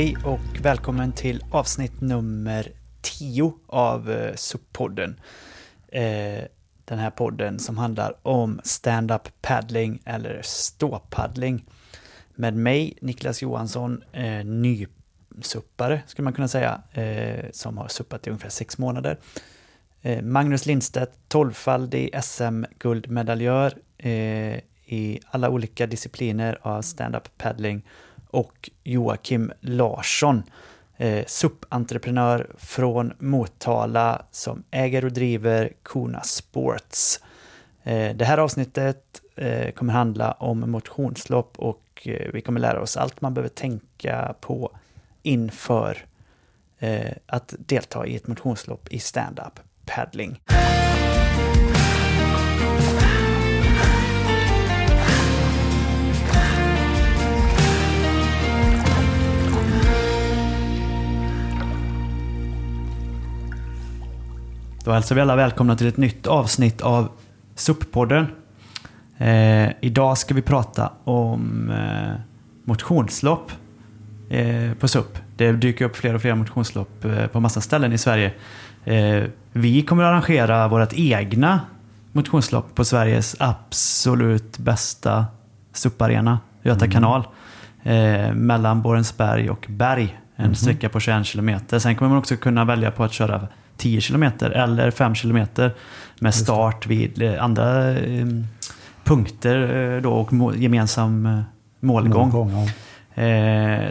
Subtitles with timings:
[0.00, 5.20] Hej och välkommen till avsnitt nummer 10 av eh, SUP-podden.
[5.88, 6.44] Eh,
[6.84, 11.64] den här podden som handlar om stand-up paddling eller ståpaddling.
[12.34, 16.82] Med mig, Niklas Johansson, eh, nysuppare skulle man kunna säga,
[17.52, 19.18] som har suppat i ungefär sex månader.
[20.22, 23.78] Magnus Lindstedt, tolvfaldig SM-guldmedaljör
[24.86, 27.82] i alla olika discipliner av stand-up paddling
[28.30, 30.42] och Joakim Larsson,
[30.96, 37.20] eh, SUP-entreprenör från Motala som äger och driver Kona Sports.
[37.82, 42.96] Eh, det här avsnittet eh, kommer handla om motionslopp och eh, vi kommer lära oss
[42.96, 44.76] allt man behöver tänka på
[45.22, 45.98] inför
[46.78, 50.40] eh, att delta i ett motionslopp i stand-up paddling.
[64.84, 67.08] Då hälsar vi alla välkomna till ett nytt avsnitt av
[67.56, 68.26] SUP-podden.
[69.18, 72.20] Eh, idag ska vi prata om eh,
[72.64, 73.52] motionslopp
[74.30, 75.18] eh, på SUP.
[75.36, 78.32] Det dyker upp fler och fler motionslopp eh, på massa ställen i Sverige.
[78.84, 81.60] Eh, vi kommer att arrangera vårt egna
[82.12, 85.26] motionslopp på Sveriges absolut bästa
[85.72, 86.92] SUP-arena, Göta Mm.
[86.92, 87.22] kanal.
[87.82, 90.18] Eh, mellan Borensberg och Berg.
[90.36, 90.54] En Mhm.
[90.54, 91.78] sträcka på 21 kilometer.
[91.78, 93.48] Sen kommer man också kunna välja på att köra
[93.80, 95.74] 10 kilometer eller 5 kilometer
[96.20, 98.26] med start vid eh, andra eh,
[99.04, 101.40] punkter eh, då och gemensam eh,
[101.80, 102.30] målgång.
[102.30, 102.68] Målgång, ja.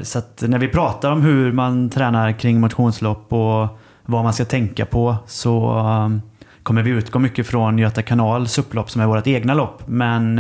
[0.04, 4.46] Så att när vi pratar om hur man tränar kring motionslopp och vad man ska
[4.46, 6.22] tänka på så um,
[6.64, 9.84] kommer vi utgå mycket från Göta kanal supplopp som är vårt egna lopp.
[9.88, 10.36] Men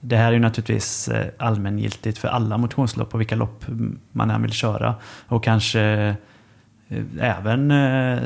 [0.00, 3.64] det här är ju naturligtvis allmängiltigt för alla motionslopp och vilka lopp
[4.12, 4.94] man än vill köra.
[5.28, 6.16] Och kanske
[7.20, 8.18] även eh,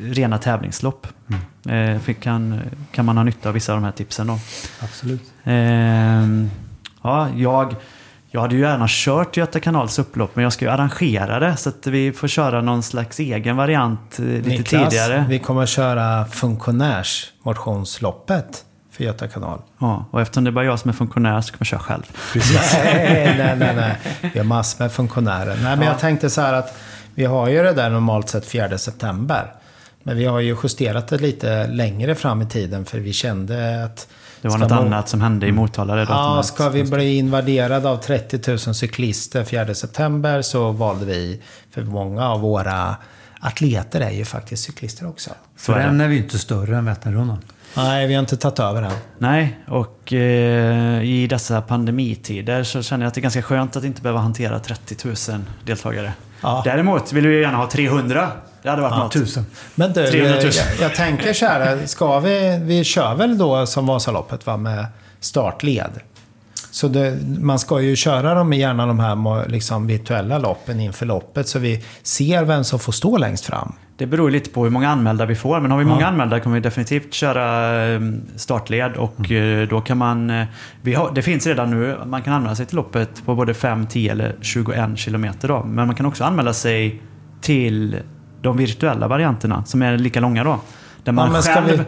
[0.00, 1.06] rena tävlingslopp.
[1.68, 2.60] Eh, för kan,
[2.92, 4.38] kan man ha nytta av vissa av de här tipsen då.
[4.80, 5.22] Absolut.
[5.44, 6.50] Ehm,
[7.02, 7.74] ja, jag,
[8.30, 11.68] jag hade ju gärna kört Göta kanals upplopp men jag ska ju arrangera det så
[11.68, 15.24] att vi får köra någon slags egen variant eh, lite Niklas, tidigare.
[15.28, 19.60] vi kommer att köra funktionärs motionsloppet för Göta kanal.
[19.78, 22.02] Ja, och eftersom det är bara jag som är funktionär så kommer jag köra själv.
[22.34, 23.96] nej, nej, nej, nej.
[24.32, 25.58] Vi har massor med funktionärer.
[25.62, 26.76] Nej, men jag tänkte så här att
[27.18, 29.52] vi har ju det där normalt sett 4 september.
[30.02, 34.08] Men vi har ju justerat det lite längre fram i tiden för vi kände att
[34.42, 37.88] Det var något må- annat som hände i Motala det Ja, ska vi bli invaderade
[37.88, 42.96] av 30 000 cyklister 4 september så valde vi, för många av våra
[43.40, 45.30] atleter är ju faktiskt cyklister också.
[45.56, 47.38] Så För än är vi inte större än Vätternrundan.
[47.76, 48.92] Nej, vi har inte tagit över än.
[49.18, 53.84] Nej, och eh, i dessa pandemitider så känner jag att det är ganska skönt att
[53.84, 56.12] inte behöva hantera 30 000 deltagare.
[56.40, 56.62] Ja.
[56.64, 58.28] Däremot vill vi gärna ha 300.
[58.62, 59.12] Det hade varit Ja, något.
[59.12, 59.46] tusen.
[59.74, 60.42] Men du, 300 000.
[60.44, 64.86] jag, jag tänker så här, ska vi, vi kör väl då som Vasaloppet va, med
[65.20, 65.90] startled.
[66.70, 71.48] Så det, man ska ju köra dem gärna de här liksom, virtuella loppen inför loppet
[71.48, 73.72] så vi ser vem som får stå längst fram.
[73.98, 75.60] Det beror lite på hur många anmälda vi får.
[75.60, 78.00] Men har vi många anmälda kommer vi definitivt köra eh,
[78.36, 78.92] startled.
[78.96, 80.30] Och eh, då kan man...
[80.30, 80.46] eh,
[80.82, 83.86] Vi har, det finns redan nu, man kan anmäla sig till loppet på både 5,
[83.86, 85.48] 10 eller 21 kilometer.
[85.48, 85.64] Då.
[85.64, 87.02] Men man kan också anmäla sig
[87.40, 87.96] till
[88.42, 90.58] de virtuella varianterna som är lika långa då.
[91.04, 91.66] Där man ska själv...
[91.78, 91.84] vi-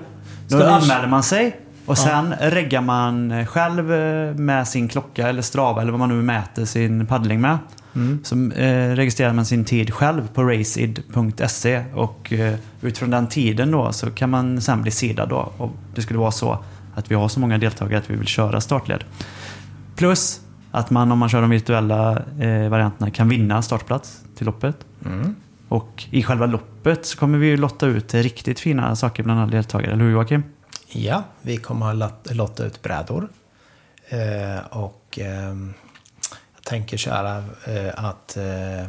[0.49, 1.57] då vi- anmäler man sig
[1.87, 6.23] och sen reggar man själv eh, med sin klocka eller Strava eller vad man nu
[6.23, 7.59] mäter sin paddling med.
[7.95, 8.21] Mm.
[8.25, 13.93] Så eh, registrerar man sin tid själv på raceid.se och eh, utifrån den tiden då
[13.93, 15.53] så kan man sen bli sidad då.
[15.57, 16.59] Och det skulle vara så
[16.95, 19.05] att vi har så många deltagare att vi vill köra startled.
[19.97, 20.41] Plus
[20.71, 24.77] att man om man kör de virtuella eh, varianterna kan vinna startplats till loppet.
[25.07, 25.35] Mm.
[25.69, 29.51] Och i själva loppet så kommer vi ju lotta ut riktigt fina saker bland alla
[29.51, 30.43] deltagare, eller hur Joakim?
[30.89, 33.29] Ja, vi kommer att lot- lotta ut brädor.
[34.09, 35.73] Eh, och jag
[36.71, 38.37] tänker så här eh, att...
[38.37, 38.89] Eh,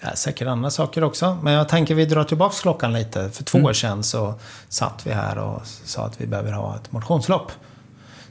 [0.00, 1.38] ja, säkert andra saker också.
[1.42, 3.30] Men jag tänker vi drar tillbaka klockan lite.
[3.30, 4.34] För två år sedan så
[4.68, 7.52] satt vi här och sa att vi behöver ha ett motionslopp.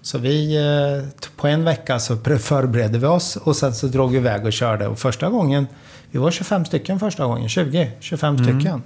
[0.01, 4.17] Så vi, eh, på en vecka så förberedde vi oss och sen så drog vi
[4.17, 4.87] iväg och körde.
[4.87, 5.67] Och första gången,
[6.11, 8.81] vi var 25 stycken första gången, 20, 25 stycken.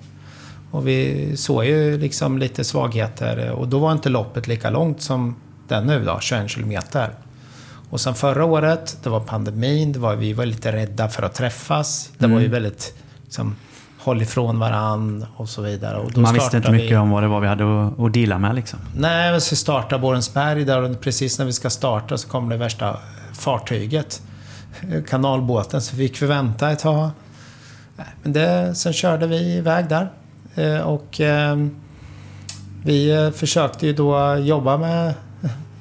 [0.72, 5.36] Och vi såg ju liksom lite svagheter och då var inte loppet lika långt som
[5.68, 7.14] den nu då, 21 kilometer.
[7.90, 11.34] Och sen förra året, det var pandemin, det var, vi var lite rädda för att
[11.34, 12.12] träffas.
[12.18, 12.94] Det var ju väldigt
[13.24, 13.56] liksom,
[14.00, 15.98] håll ifrån varann och så vidare.
[15.98, 18.14] Och Man visste inte startade mycket vi, om vad det var vi hade att, att
[18.14, 18.80] deala med liksom.
[18.96, 22.58] Nej, men så startar Borensberg där och precis när vi ska starta så kommer det
[22.58, 22.98] värsta
[23.34, 24.22] fartyget.
[25.10, 27.10] kanalbåten så fick vi vänta ett tag.
[28.24, 30.10] Men det, sen körde vi iväg där.
[30.56, 31.58] Eh, och eh,
[32.84, 35.14] vi eh, försökte ju då jobba med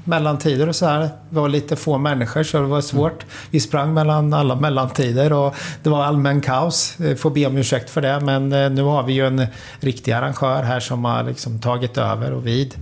[0.06, 1.00] mellantider och så här.
[1.00, 3.26] Det var lite få människor så det var svårt.
[3.50, 6.96] Vi sprang mellan alla mellantider och det var allmän kaos.
[6.98, 9.46] Jag får be om ursäkt för det men nu har vi ju en
[9.80, 12.74] riktig arrangör här som har liksom tagit över och vid.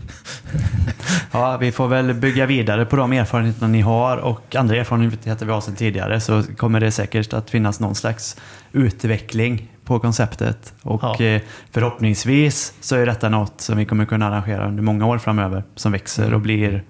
[1.33, 5.53] Ja, vi får väl bygga vidare på de erfarenheterna ni har och andra erfarenheter vi
[5.53, 8.37] har sedan tidigare så kommer det säkert att finnas någon slags
[8.73, 10.75] utveckling på konceptet.
[10.83, 11.25] Och ja.
[11.25, 15.65] Eh, förhoppningsvis så är detta något som vi kommer kunna arrangera under många år framöver.
[15.75, 16.83] Som växer och blir,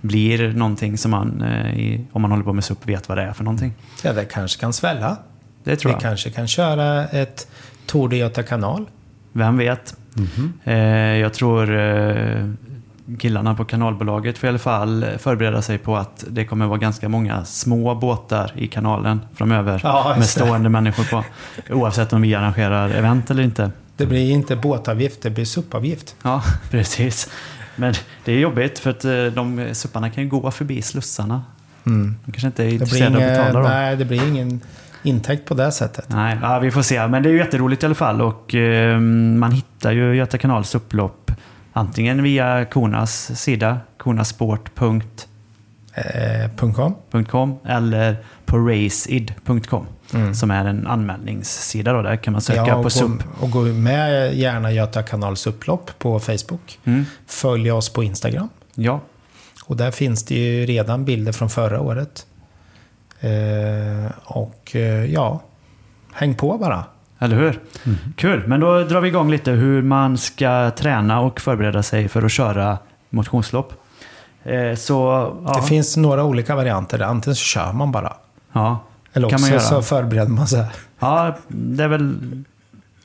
[0.00, 3.32] blir någonting som man, eh, om man håller på med SUP, vet vad det är
[3.32, 3.74] för någonting.
[4.04, 5.16] Ja, det kanske kan svälla.
[5.64, 5.98] Det tror vi jag.
[5.98, 7.48] Vi kanske kan köra ett
[7.86, 8.86] Tour de Göta kanal.
[9.32, 9.96] Vem vet?
[10.16, 11.14] Mm -hmm.
[11.16, 11.66] Jag tror
[13.18, 17.08] killarna på kanalbolaget får i alla fall förbereda sig på att det kommer vara ganska
[17.08, 19.80] många små båtar i kanalen framöver.
[19.84, 21.24] Ja, med stående människor på.
[21.74, 23.70] Oavsett om vi arrangerar event eller inte.
[23.96, 26.16] Det blir inte båtavgift, det blir suppavgift.
[26.22, 27.30] Ja, precis.
[27.76, 27.94] Men
[28.24, 31.42] det är jobbigt för att eh, de supparna kan ju gå förbi slussarna.
[31.86, 32.16] Mm.
[32.24, 33.68] De kanske inte är intresserade av att betala då.
[33.68, 34.60] Nej, det blir ingen
[35.02, 36.04] intäkt på det sättet.
[36.08, 37.08] Nej, ja, vi får se.
[37.08, 38.22] Men det är ju jätteroligt i alla fall.
[38.22, 41.30] Och eh, man hittar ju Göta kanals upplopp
[41.72, 45.02] Antingen via Konas sida, konasport.com
[46.04, 50.34] eh, eller på raceid.com mm.
[50.34, 51.92] som är en anmälningssida.
[51.92, 52.02] Då.
[52.02, 53.22] Där kan man söka ja, på SUP.
[53.40, 56.78] Och gå med gärna Göta kanals upplopp på Facebook.
[56.84, 57.04] Mm.
[57.26, 58.48] Följ oss på Instagram.
[58.74, 59.00] Ja.
[59.64, 62.26] Och där finns det ju redan bilder från förra året.
[63.20, 65.42] Eh, och eh, ja,
[66.12, 66.84] häng på bara.
[67.18, 67.60] Eller hur?
[67.86, 67.98] Mm.
[68.16, 72.22] Kul, men då drar vi igång lite hur man ska träna och förbereda sig för
[72.22, 72.78] att köra
[73.10, 73.72] motionslopp.
[74.44, 74.94] Eh, så,
[75.44, 75.52] ja.
[75.54, 77.00] Det finns några olika varianter.
[77.02, 78.12] Antingen så kör man bara.
[78.52, 78.78] Ja,
[79.12, 80.64] Eller också man så förbereder man sig.
[80.98, 82.18] Ja, det är väl...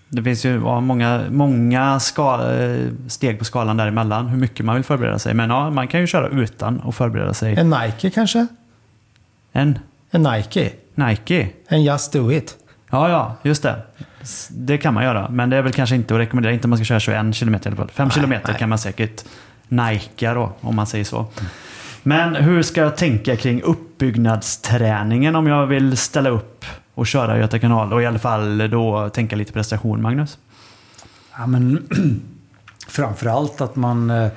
[0.10, 4.28] Det finns ju ja, många, många ska, eh, steg på skalan däremellan.
[4.28, 5.34] Hur mycket man vill förbereda sig.
[5.34, 7.56] Men ja, man kan ju köra utan att förbereda sig.
[7.56, 8.48] En Nike kanske?
[9.52, 9.80] En?
[10.12, 10.72] En Nike.
[10.96, 11.50] Nike?
[11.68, 12.56] En Just Do It.
[12.90, 13.76] Ja, ja, just det.
[14.50, 15.30] Det kan man göra.
[15.30, 16.54] Men det är väl kanske inte att rekommendera.
[16.54, 17.90] Inte om man ska köra 21 km i alla fall.
[17.94, 19.24] 5 km kan man säkert
[19.68, 21.26] najka då, om man säger så.
[22.04, 27.60] Men hur ska jag tänka kring uppbyggnadsträningen om jag vill ställa upp och köra Göta
[27.60, 27.94] kanal?
[27.94, 30.38] Och i alla fall då tänka lite prestation, Magnus?
[31.38, 31.88] Ja, men
[32.88, 34.32] framförallt att man, eh,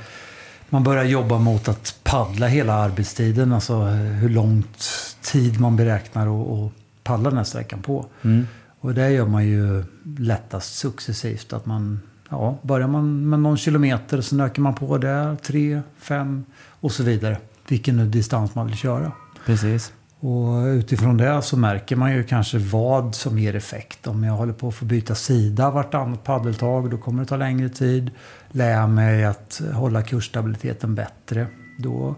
[0.68, 3.52] man börjar jobba mot att paddla hela arbetstiden.
[3.52, 4.90] Alltså eh, hur långt
[5.22, 6.26] tid man beräknar
[6.66, 6.72] att
[7.04, 8.06] paddla den här sträckan på.
[8.22, 8.46] Mm.
[8.80, 9.84] Och det gör man ju
[10.18, 11.52] lättast successivt.
[11.52, 16.44] Att man, ja, börjar man med någon kilometer så ökar man på där, tre, fem
[16.80, 17.36] och så vidare.
[17.68, 19.12] Vilken nu distans man vill köra.
[19.46, 19.92] Precis.
[20.20, 24.06] Och utifrån det så märker man ju kanske vad som ger effekt.
[24.06, 27.68] Om jag håller på att få byta sida vartannat paddeltag, då kommer det ta längre
[27.68, 28.10] tid.
[28.50, 31.46] Lär jag mig att hålla kursstabiliteten bättre,
[31.78, 32.14] då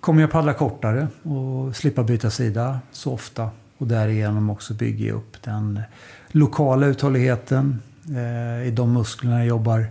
[0.00, 3.50] kommer jag paddla kortare och slippa byta sida så ofta.
[3.78, 5.80] Och därigenom också bygga upp den
[6.28, 7.82] lokala uthålligheten
[8.66, 9.86] i de musklerna jag jobbar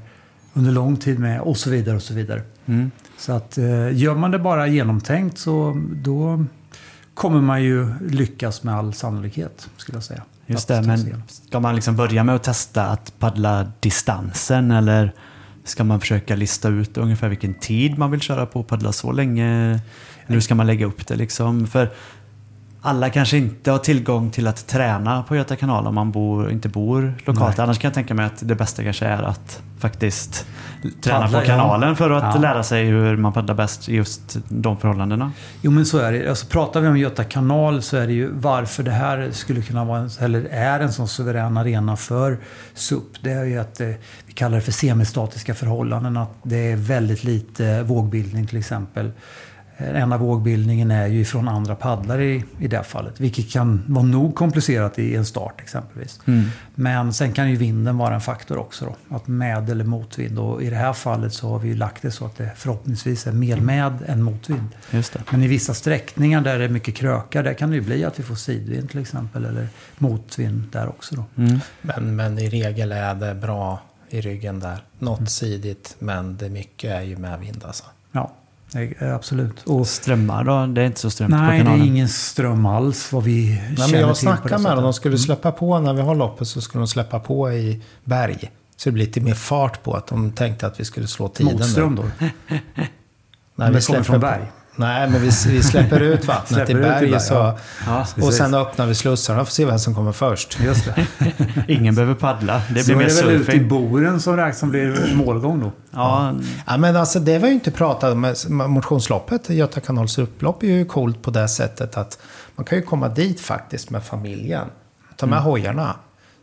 [0.54, 1.96] under lång tid med och så vidare.
[1.96, 2.42] och Så vidare.
[2.66, 2.92] Mm.
[3.18, 6.46] Så att eh, gör man det bara genomtänkt så då
[7.14, 10.24] kommer man ju lyckas med all sannolikhet skulle jag säga.
[10.46, 15.12] Just det, men ska man liksom börja med att testa att paddla distansen eller
[15.64, 19.12] ska man försöka lista ut ungefär vilken tid man vill köra på och paddla så
[19.12, 19.80] länge?
[20.26, 21.68] Hur ska man lägga upp det liksom?
[21.68, 21.90] För
[22.88, 26.70] alla kanske inte har tillgång till att träna på Göta kanal om man bor, inte
[26.70, 27.58] bor lokalt.
[27.58, 27.64] Nej.
[27.64, 30.46] Annars kan jag tänka mig att det bästa kanske är att faktiskt
[31.02, 31.96] träna Paddla, på kanalen ja.
[31.96, 32.42] för att ja.
[32.42, 35.32] lära sig hur man paddlar bäst i just de förhållandena.
[35.62, 36.30] Jo men så är det.
[36.30, 39.86] Alltså, pratar vi om Göta kanal så är det ju varför det här skulle kunna
[39.86, 42.38] vara, eller är en sån suverän arena för
[42.74, 43.04] SUP.
[43.22, 43.88] Det är ju att eh,
[44.26, 46.18] vi kallar det för semistatiska förhållanden.
[46.18, 49.12] Att det är väldigt lite vågbildning till exempel.
[49.78, 53.20] Eh, en av vågbildningen är ju från andra paddlare i, i det fallet.
[53.20, 56.20] Vilket kan vara nog komplicerat i en start exempelvis.
[56.26, 56.50] Mm.
[56.76, 58.86] Men sen kan ju vinden vara en faktor också.
[58.86, 60.40] Då, att med eller motvind.
[60.40, 63.28] Och i det här fallet så har vi ju lagt det så att det förhoppningsvis
[63.28, 64.70] är mer med än motvind.
[65.32, 68.20] Men i vissa sträckningar där det är mycket krökar, där kan det ju bli att
[68.20, 69.46] vi får sidvind till exempel.
[69.46, 69.68] Eller
[69.98, 71.16] motvind där också.
[71.16, 71.44] Då.
[71.44, 71.60] Mm.
[71.82, 74.84] Men, men i regel är det bra i ryggen där.
[75.00, 75.28] Något mm.
[75.28, 77.84] sidigt, men det mycket är ju medvind alltså.
[78.12, 78.32] Ja.
[79.00, 79.64] Absolut.
[79.64, 80.74] Och strömmar då?
[80.74, 81.66] Det är inte så strömt nej, på kanalen?
[81.66, 84.84] Nej, det är ingen ström alls vad vi nej, känner men Jag snackade med dem.
[84.84, 85.20] De skulle mm.
[85.20, 88.52] släppa på, när vi har loppet så skulle de släppa på i berg.
[88.76, 91.54] Så det blir lite mer fart på att de tänkte att vi skulle slå tiden.
[91.54, 92.04] Motström då?
[93.56, 94.52] när vi kommer från berg?
[94.80, 97.12] Nej, men vi, vi släpper ut vattnet Släpper i ut i berg.
[97.12, 97.58] berg, Så, ja.
[97.86, 98.38] Ja, och precis.
[98.38, 100.60] sen öppnar vi slussarna för att se vem som kommer först.
[100.60, 101.08] Just det.
[101.74, 102.62] ingen behöver paddla.
[102.74, 103.68] Det Så blir är mer det väl ute i surfing.
[103.68, 105.72] boren som räknas som blir målgång då?
[105.92, 106.34] Ja,
[106.68, 108.34] Ja, men alltså det var ju inte pratat om.
[108.72, 112.20] Motionsloppet, Göta kanals upplopp, är ju coolt på det sättet att
[112.56, 114.68] man kan ju komma dit faktiskt med familjen.
[115.16, 115.96] Ta med hojarna.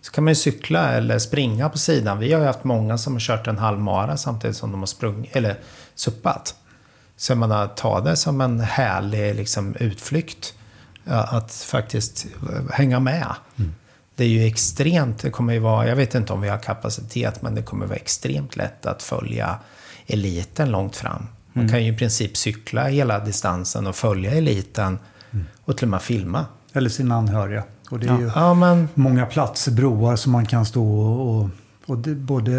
[0.03, 2.19] Så kan man ju cykla eller springa på sidan.
[2.19, 5.37] Vi har ju haft många som har kört en halvmara samtidigt som de har sprungit,
[5.37, 5.57] eller
[5.95, 6.55] suppat.
[7.17, 10.55] Så jag menar, ta det som en härlig liksom, utflykt.
[11.05, 12.27] Ja, Att faktiskt
[12.73, 13.35] hänga med.
[14.17, 17.43] Det är ju extremt, det kommer ju vara, jag vet inte om vi har kapacitet,
[17.43, 19.59] men det kommer vara extremt lätt att följa
[20.07, 21.27] eliten långt fram.
[21.53, 24.99] Man kan ju i princip cykla hela distansen och följa eliten
[25.65, 26.47] och till och med filma.
[26.73, 27.65] Eller sina anhöriga.
[27.91, 31.51] Och det är ju Ja, men många platser, broar som man kan stå och, och,
[31.87, 32.59] och både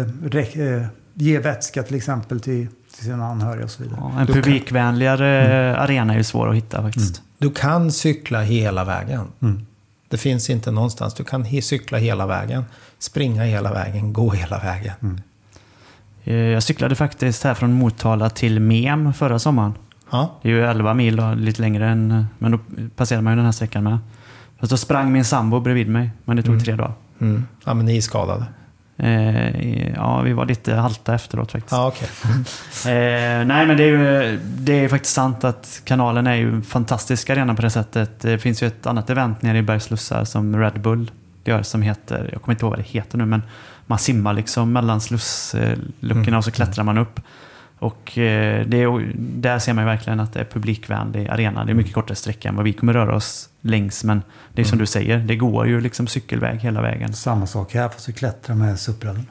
[0.54, 3.98] eh, ge vätska till exempel till, till sina anhöriga och så vidare.
[4.14, 7.22] ja, en publikvänligare arena är ju svår att hitta faktiskt.
[7.38, 9.24] du kan cykla hela vägen.
[9.42, 9.66] Mm.
[10.08, 11.14] Det finns inte någonstans.
[11.14, 12.64] Du kan cykla hela vägen,
[12.98, 14.94] springa hela vägen, gå hela vägen.
[15.02, 15.20] Mm.
[16.24, 19.74] Eh, Jag cyklade faktiskt här från Motala till Mem förra sommaren.
[20.10, 22.26] Ja, Det är ju 11 mil och lite längre än...
[22.38, 22.58] Men då
[22.96, 23.98] passerar man ju den här sträckan med.
[24.60, 26.64] Fast då sprang min sambo bredvid mig, men det tog Mm.
[26.64, 26.92] tre dagar.
[27.20, 27.44] mm.
[27.64, 28.44] ja men ni är skadade.
[28.98, 31.72] Eh, ja, vi var lite halta efteråt faktiskt.
[31.72, 32.08] Ja, okej.
[32.86, 37.30] Eh, nej, men det är ju det är faktiskt sant att kanalen är ju fantastisk
[37.30, 38.20] arena på det sättet.
[38.20, 41.10] Det finns ju ett annat event nere i Bergslussar som Red Bull
[41.44, 43.42] gör som heter, jag kommer inte ihåg vad det heter nu, men
[43.86, 46.34] man simmar liksom mellan slussluckorna Mm.
[46.34, 47.20] och så klättrar man upp.
[47.78, 51.64] Och eh, det är, där ser man ju verkligen att det är publikvänlig arena.
[51.64, 54.04] Det är mycket kortare sträcka än vad vi kommer röra oss längs.
[54.04, 54.82] Men det är som Mm.
[54.82, 57.12] du säger, det går ju liksom cykelväg hela vägen.
[57.14, 59.26] Samma sak här fast vi klättrar med SUP-rallen.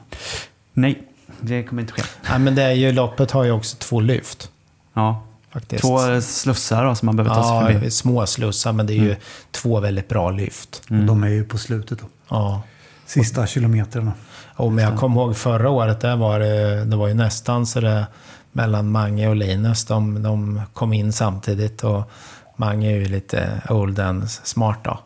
[0.72, 1.02] Nej,
[1.40, 2.02] det kommer inte ske.
[2.28, 4.50] Ja, men det är ju, loppet har ju också två lyft.
[4.94, 5.80] Ja, Faktiskt.
[5.82, 7.86] två slussar då, som man behöver ta sig förbi.
[7.86, 9.16] Ja, små slussar, men det är ju
[9.50, 10.82] två väldigt bra lyft.
[10.90, 12.04] Och de är ju på slutet då.
[12.28, 12.62] Ja.
[13.06, 14.12] Sista kilometrarna.
[14.56, 17.80] Och men jag kommer ihåg förra året, där var det, det var ju nästan så
[17.80, 18.06] det
[18.52, 19.84] mellan Mange och Linus.
[19.84, 22.10] De, de kom in samtidigt och
[22.56, 24.98] Mange är ju lite old and smart då.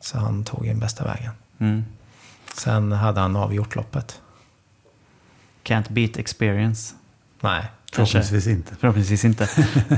[0.00, 1.32] Så han tog ju bästa vägen.
[1.58, 1.84] Mm.
[2.54, 4.20] Sen hade han avgjort loppet.
[5.62, 6.94] Can't beat experience.
[7.40, 7.64] Nej.
[7.92, 8.74] Förhoppningsvis inte.
[8.80, 9.48] Förhoppningsvis inte.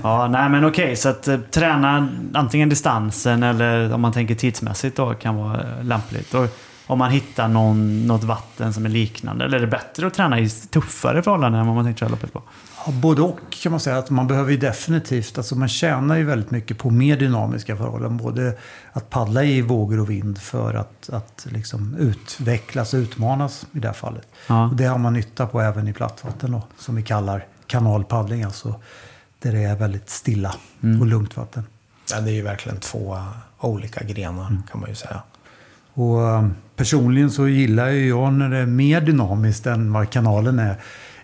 [0.03, 4.97] ja, nej men okej, så att eh, träna antingen distansen eller om man tänker tidsmässigt
[4.97, 6.35] då kan vara eh, lämpligt.
[6.35, 6.49] Och
[6.87, 9.45] om man hittar någon, något vatten som är liknande.
[9.45, 12.33] Eller är det bättre att träna i tuffare förhållanden än vad man tänkte köra loppet
[12.33, 12.43] på?
[12.87, 13.99] Ja, både och kan man säga.
[13.99, 18.17] att Man behöver ju definitivt, alltså man tjänar ju väldigt mycket på mer dynamiska förhållanden.
[18.17, 18.55] Både
[18.93, 23.89] att paddla i vågor och vind för att, att liksom utvecklas och utmanas i det
[23.89, 24.29] här fallet.
[24.47, 24.69] Ja.
[24.69, 28.43] Och det har man nytta på även i plattvatten då, som vi kallar kanalpaddling.
[28.43, 28.81] Alltså
[29.39, 31.01] där det är väldigt stilla Mm.
[31.01, 31.65] och lugnt vatten.
[32.13, 33.19] Ja, det är ju verkligen två
[33.61, 35.23] olika grenar kan man ju säga.
[35.95, 40.59] Och um, personligen så gillar ju jag när det är mer dynamiskt än vad kanalen
[40.59, 40.77] är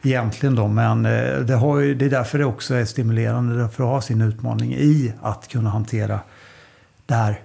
[0.02, 0.68] egentligen då.
[0.68, 4.00] Men eh, det, har ju, det är därför det också är stimulerande för att ha
[4.00, 6.20] sin utmaning i att kunna hantera
[7.06, 7.40] det här.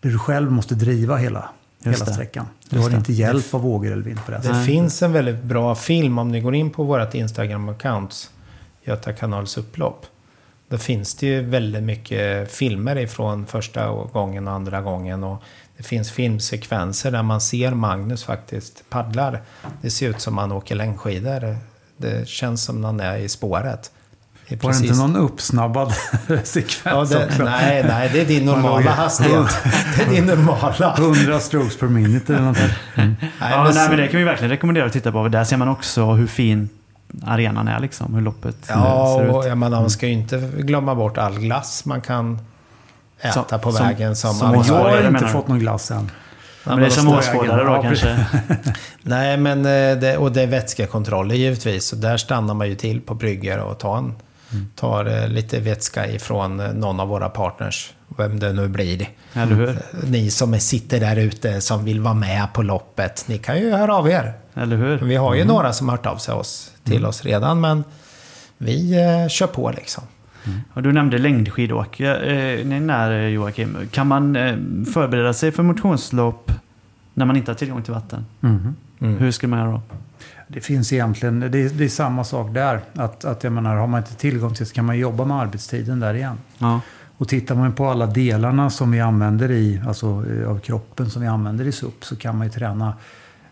[0.00, 1.48] Du själv måste driva hela,
[1.84, 2.46] hela sträckan.
[2.68, 4.40] Du har inte hjälp av vågor eller vind på det.
[4.42, 4.52] Det.
[4.52, 4.66] Nej.
[4.66, 8.30] finns en väldigt bra film om ni går in på vårt Instagram-account.
[8.84, 10.06] Göta kanals upplopp.
[10.68, 15.24] Då finns det ju väldigt mycket filmer ifrån första gången och andra gången.
[15.24, 15.42] Och
[15.76, 19.42] det finns filmsekvenser där man ser Magnus faktiskt paddlar.
[19.82, 21.56] Det ser ut som han åker längdskidor.
[22.00, 23.90] Det känns som han är i spåret.
[24.48, 25.92] Det är Var det inte precis- någon uppsnabbad
[26.28, 27.44] Ja, sekvens det, också?
[27.44, 29.46] nej, nej, det är din normala hastighet.
[29.96, 30.94] Det är din normala.
[30.98, 32.56] 100 strokes per minute eller något.
[32.56, 32.74] där.
[32.94, 35.28] Nej, Ja, men nej, men det kan vi verkligen rekommendera att titta på.
[35.28, 36.68] Där ser man också hur fin
[37.26, 39.48] arenan är, liksom, hur loppet eh, Ja, ser och ut.
[39.48, 42.38] jag menar, man ska ju inte glömma bort all glass man kan
[43.20, 44.16] äta Som- på som- vägen.
[44.16, 46.10] Som, som alla- Jag har inte fått någon glass än.
[46.64, 48.26] Men det är som åskådare då kanske.
[49.02, 51.84] Nej, men eh, det, och det är vätskekontroller givetvis.
[51.84, 54.14] Så där stannar man ju till på brygger och tar, en,
[54.76, 57.92] tar eh, lite vätska ifrån eh, någon av våra partners.
[58.18, 59.08] Vem det nu blir.
[59.32, 59.78] Eller hur?
[60.06, 63.24] Ni som sitter där ute som vill vara med på loppet.
[63.26, 64.34] Ni kan ju höra av er.
[64.54, 64.98] Eller hur?
[64.98, 67.60] Vi har ju några som har hört av sig oss, till oss redan.
[67.60, 67.84] Men
[68.58, 70.04] vi eh, kör på liksom.
[70.72, 72.00] Och du nämnde längdskidåk.
[72.00, 74.56] Eh, eh, Joakim, kan man eh,
[74.92, 76.52] förbereda sig för motionslopp
[77.14, 78.24] när man inte har tillgång till vatten?
[78.40, 78.74] Mhm.
[79.00, 79.18] Mm.
[79.18, 79.82] Hur ska man göra då?
[80.48, 82.80] Det finns egentligen, det är, det är samma sak där.
[82.94, 85.36] Att, att jag menar, har man inte tillgång till det så kan man jobba med
[85.36, 86.38] arbetstiden där igen.
[86.58, 86.80] Ja.
[87.16, 91.22] Och tittar man på alla delarna som vi använder i, alltså eh, av kroppen som
[91.22, 92.94] vi använder i SUP så kan man ju träna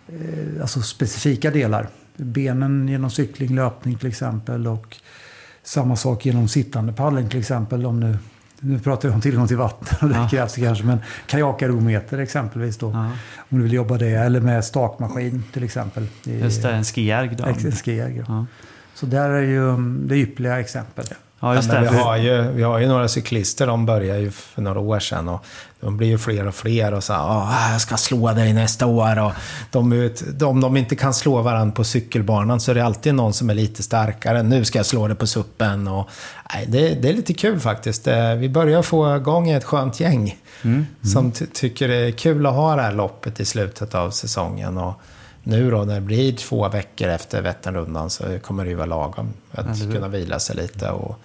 [0.08, 1.88] eh, alltså specifika delar.
[2.16, 4.96] Benen genom cykling, löpning till exempel och
[5.68, 7.86] Samma sak genom sittande paddling till exempel.
[7.86, 8.18] Om nu,
[8.60, 10.28] nu pratar vi om tillgång till vatten och det Ja.
[10.28, 10.84] krävs kanske.
[10.84, 12.90] Men kajakarometer exempelvis då.
[12.90, 13.10] Ja.
[13.50, 14.08] Om du vill jobba det.
[14.10, 16.06] Eller med stakmaskin till exempel.
[16.24, 17.44] I- Just det, en skierg då.
[17.44, 18.24] En skijägare, ja.
[18.28, 18.46] Ja.
[18.94, 21.04] Så där är ju mm, det är ypperliga exempel.
[21.40, 21.90] Ja, just men det.
[21.90, 25.28] vi, har ju, vi har ju några cyklister, de började ju för några år sedan
[25.28, 25.44] och
[25.80, 28.86] de blir ju fler och fler och så här, "Ah, jag ska slå dig nästa
[28.86, 29.18] år.
[29.18, 29.32] Och
[29.70, 33.32] de, ut- om de inte kan slå varandra på cykelbanan så är det alltid någon
[33.32, 34.42] som är lite starkare.
[34.42, 35.88] Nu ska jag slå dig på suppen.
[35.88, 36.08] Och,
[36.54, 38.06] nej, det, det är lite kul faktiskt.
[38.06, 40.86] Eh, Vi börjar få igång ett skönt gäng Mm.
[41.14, 44.78] som ty- tycker det är kul att ha det här loppet i slutet av säsongen.
[44.78, 45.00] Och
[45.42, 49.32] nu då när det blir två veckor efter Vätternrundan så kommer det ju vara lagom
[49.52, 49.92] att hur?
[49.92, 51.18] kunna vila sig lite och,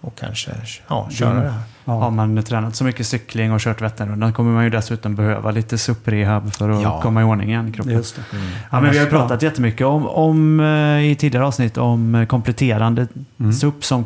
[0.00, 0.50] och kanske
[0.88, 1.60] ja, köra det här.
[1.84, 2.10] Har Ja.
[2.10, 6.50] man tränat så mycket cykling och kört Vätternrundan kommer man ju dessutom behöva lite SUP-rehab
[6.54, 7.00] för att Ja.
[7.02, 7.92] komma i ordning igen kroppen.
[7.92, 8.22] Just det.
[8.70, 13.06] Ja, men vi har pratat jättemycket om, om, eh, i tidigare avsnitt om eh, kompletterande
[13.40, 13.52] Mm.
[13.52, 14.04] SUP som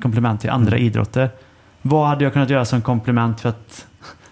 [0.00, 1.30] komplement till andra idrotter.
[1.82, 3.86] Vad hade jag kunnat göra som komplement för att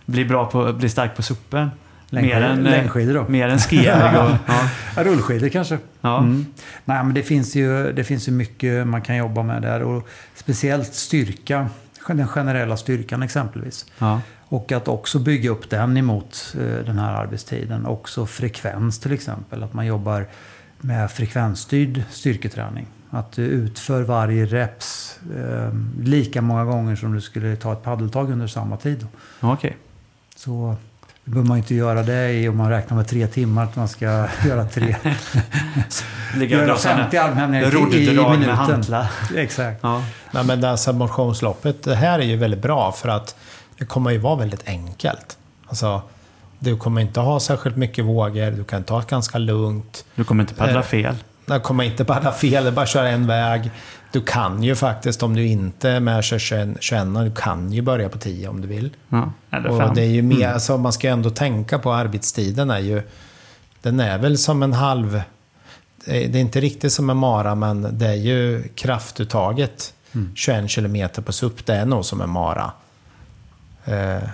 [0.07, 1.71] bli, bra på, bli stark på SUPen?
[2.11, 3.25] Mer Längdskidor, än, eh, längdskidor då.
[3.29, 4.31] Mer än skijärg och...
[4.47, 4.69] Ja.
[4.97, 5.79] Ja, rullskidor kanske.
[6.01, 6.19] Ja.
[6.19, 6.47] Mm.
[6.85, 9.83] Nej, men det finns, ju, det finns ju mycket man kan jobba med där.
[9.83, 11.69] Och speciellt styrka,
[12.15, 13.87] den generella styrkan exempelvis.
[13.99, 14.21] Ja.
[14.49, 17.87] Och att också bygga upp den emot eh, den här arbetstiden.
[17.87, 19.63] Också frekvens till exempel.
[19.63, 20.27] Att man jobbar
[20.79, 22.87] med frekvensstyrd styrketräning.
[23.11, 28.31] Att du utför varje reps eh, lika många gånger som du skulle ta ett paddeltag
[28.31, 29.07] under samma tid.
[29.41, 29.77] Okej.
[30.37, 30.77] Så
[31.27, 33.65] behöver man inte göra det i om man räknar med tre timmar.
[33.65, 34.05] Att man ska
[34.47, 34.97] göra tre.
[36.47, 38.57] Göra dra sådana 50 armhävningar i, i med minuten.
[38.57, 39.11] hantlar.
[39.37, 39.79] Exakt.
[39.83, 40.03] Ja.
[40.31, 43.37] Nej, men det här motionsloppet, det här är ju väldigt bra för att
[43.79, 45.39] det kommer ju vara väldigt enkelt.
[45.67, 46.03] Alltså,
[46.59, 50.05] du kommer inte ha särskilt mycket vågor, du kan ta det ganska lugnt.
[50.15, 51.17] Du kommer inte paddla Eh, fel.
[51.47, 53.71] Det kommer inte bara fel, det är bara köra en väg.
[54.13, 57.73] Du kan ju faktiskt, om du inte är med och kör 21, 21 du kan
[57.73, 58.91] ju börja på 10 om du vill.
[59.09, 59.33] Ja.
[59.69, 63.03] Och det är ju mer, alltså man ska ju ändå tänka på arbetstiden är ju,
[63.83, 65.21] den är väl som en halv,
[66.05, 69.93] det är inte riktigt som en mara men det är ju kraftuttaget.
[70.35, 72.73] 21 kilometer på SUP, det är nog som en mara.
[73.85, 74.29] Eh,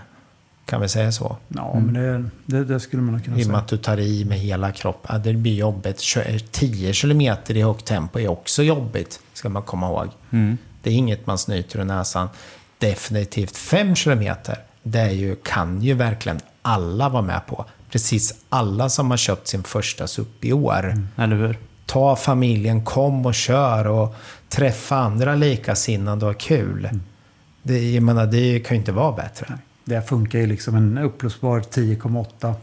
[0.67, 1.37] kan vi säga så?
[1.49, 2.25] Ja, men det,
[2.59, 3.59] det, det skulle man kunna I och med säga.
[3.59, 5.11] att du tar i med hela kroppen.
[5.15, 6.01] Ja, det blir jobbigt.
[6.01, 10.09] Kö- 10 kilometer i högt tempo är också jobbigt, ska man komma ihåg.
[10.31, 10.59] Mm.
[10.83, 12.29] Det är inget man snyter ur näsan.
[12.79, 17.65] Definitivt 5 kilometer, det är ju, kan ju verkligen alla vara med på.
[17.91, 20.99] Precis alla som har köpt sin första SUP i år.
[21.17, 21.59] Eller hur?
[21.87, 24.15] Ta familjen, kom och kör och
[24.49, 26.89] träffa andra likasinnade och ha kul.
[27.63, 29.59] Det, jag menar, det kan ju inte vara bättre.
[29.85, 32.55] Det funkar ju liksom en uppblåsbar 10,8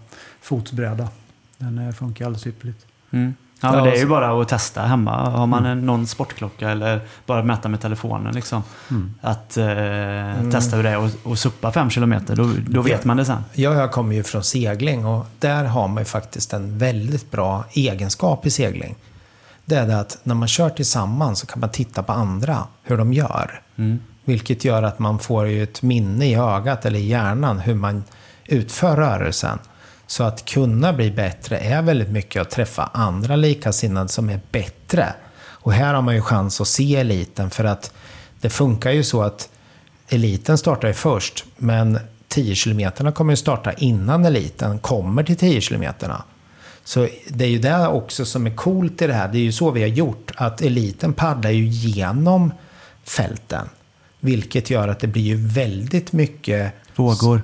[0.41, 1.09] fotsbräda.
[1.57, 2.85] Den eh, funkar alldeles ypperligt.
[3.11, 3.33] Mm.
[3.61, 5.29] Ja, men Ja, det är ju bara att testa hemma.
[5.29, 8.63] Har man en, någon sportklocka eller bara mäta med telefonen liksom.
[9.21, 12.35] Att eh, testa hur det är och, och suppa fem kilometer.
[12.35, 13.43] Då, då vet man det sen.
[13.53, 17.63] Jag, jag kommer ju från segling och där har man ju faktiskt en väldigt bra
[17.71, 18.95] egenskap i segling.
[19.65, 22.97] Det är det att när man kör tillsammans så kan man titta på andra, hur
[22.97, 23.61] de gör.
[24.25, 28.03] Vilket gör att man får ju ett minne i ögat eller i hjärnan hur man
[28.45, 29.59] utför rörelsen.
[30.09, 35.13] Så att kunna bli bättre är väldigt mycket att träffa andra likasinnade som är bättre.
[35.41, 37.93] Och här har man ju chans att se eliten för att
[38.41, 39.49] det funkar ju så att
[40.07, 45.61] eliten startar ju först, men 10 kilometerna kommer ju starta innan eliten kommer till 10
[45.61, 46.23] kilometerna.
[46.83, 49.27] Så det är ju det också som är coolt i det här.
[49.27, 50.31] Det är ju så vi har gjort.
[50.35, 52.51] Att eliten paddlar ju genom
[53.03, 53.69] fälten.
[54.19, 57.41] Vilket gör att det blir ju väldigt mycket Vågor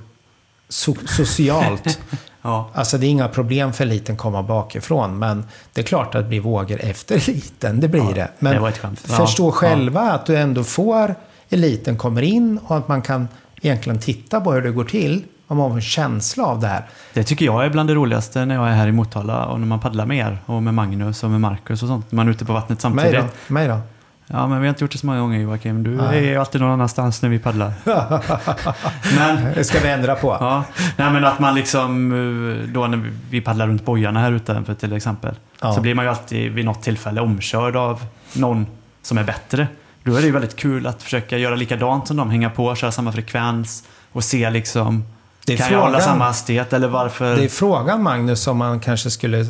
[0.68, 1.98] so- socialt.
[2.42, 2.70] Ja.
[2.74, 5.18] Alltså det är inga problem för eliten komma bakifrån.
[5.18, 7.80] Men det är klart att det blir vågor efter eliten.
[7.80, 8.28] Det blir det.
[8.38, 8.72] Men det.
[8.82, 9.52] Ja, förstå ja.
[9.52, 11.14] själva att du ändå får
[11.48, 13.28] eliten kommer in och att man kan
[13.60, 15.24] egentligen titta på hur det går till.
[15.46, 16.88] Om man får en känsla av det här.
[17.14, 19.66] Det tycker jag är bland det roligaste när jag är här i Motala och när
[19.66, 22.12] man paddlar med er och med Magnus och med Marcus och sånt.
[22.12, 23.20] Man är ute på vattnet Mig samtidigt.
[23.48, 23.54] då?
[23.54, 23.80] Mig då?
[24.28, 25.82] Ja, men vi har inte gjort det så många gånger Joakim.
[25.82, 26.18] Du Nej.
[26.18, 27.72] är ju alltid någon annanstans när vi paddlar.
[29.16, 30.36] men, Det ska vi ändra på.
[30.40, 30.64] ja,
[30.96, 34.92] nej, men att man liksom, eh, då när vi paddlar runt bojarna här utanför till
[34.92, 35.34] exempel.
[35.60, 35.74] Ja.
[35.74, 38.66] Så blir man ju alltid vid något tillfälle omkörd av någon
[39.02, 39.68] som är bättre.
[40.02, 42.30] Då är det ju väldigt kul att försöka göra likadant som dem.
[42.30, 45.04] Hänga på, köra samma frekvens och se liksom
[45.46, 46.02] kan jag hålla frågan.
[46.02, 47.36] samma hastighet eller varför?
[47.36, 49.46] Det är frågan Magnus om man kanske skulle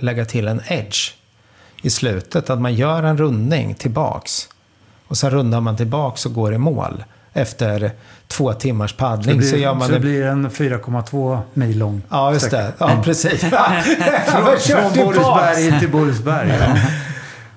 [0.00, 1.14] lägga till en edge
[1.82, 2.50] i slutet.
[2.50, 4.48] Att man gör en rundning tillbaks.
[5.08, 7.04] Och sen rundar man tillbaks och går i mål.
[7.32, 7.90] Efter
[8.28, 10.00] två timmars paddling blir, så gör man så det det.
[10.00, 12.64] blir en 4,2 mil lång Ja, just sträcka.
[12.66, 12.72] det.
[12.78, 13.40] Ja, precis.
[13.40, 13.50] Från,
[14.58, 15.04] från.
[15.04, 16.48] Borensberg till Borensberg.
[16.60, 16.76] Ja.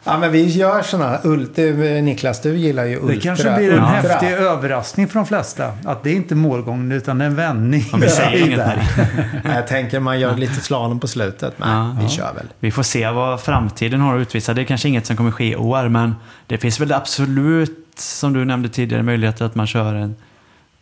[0.06, 1.18] Ja, men vi gör sådana.
[1.24, 3.14] Ult- Niklas, du gillar ju ultra.
[3.16, 3.88] Det kanske blir en ultra.
[3.90, 5.72] häftig överraskning för de flesta.
[5.86, 7.86] Att det är inte målgången utan en vändning.
[7.92, 8.84] Ja, vi säger inget där.
[9.44, 11.60] Ja, Jag tänker man gör lite slalom på slutet.
[11.60, 11.98] Men Ja.
[12.02, 12.46] vi kör väl.
[12.60, 14.54] Vi får se vad framtiden har att utvisa.
[14.54, 16.16] Det är kanske inget som kommer ske i år, men
[16.48, 20.16] det finns väl absolut, som du nämnde tidigare, möjligheter att man kör en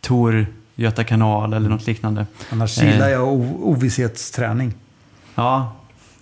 [0.00, 2.26] Tor Göta kanal eller något liknande.
[2.52, 2.92] Annars Eh.
[2.92, 4.74] gillar jag o- ovisshetsträning.
[5.34, 5.72] Ja,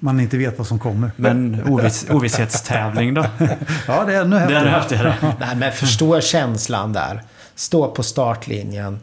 [0.00, 1.10] Man inte vet vad som kommer.
[1.16, 3.26] men oviss, ovisshetstävling då?
[3.86, 5.08] Ja, det är ännu Det är häftigare.
[5.08, 5.34] häftigare.
[5.40, 7.22] Nej, men förstå känslan där.
[7.54, 9.00] Stå på startlinjen.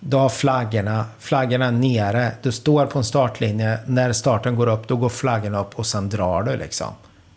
[0.00, 2.32] Du har flaggorna, flaggorna nere.
[2.42, 3.78] Du står på en startlinje.
[3.86, 6.88] När starten går upp, då går flaggorna upp och sen drar du liksom.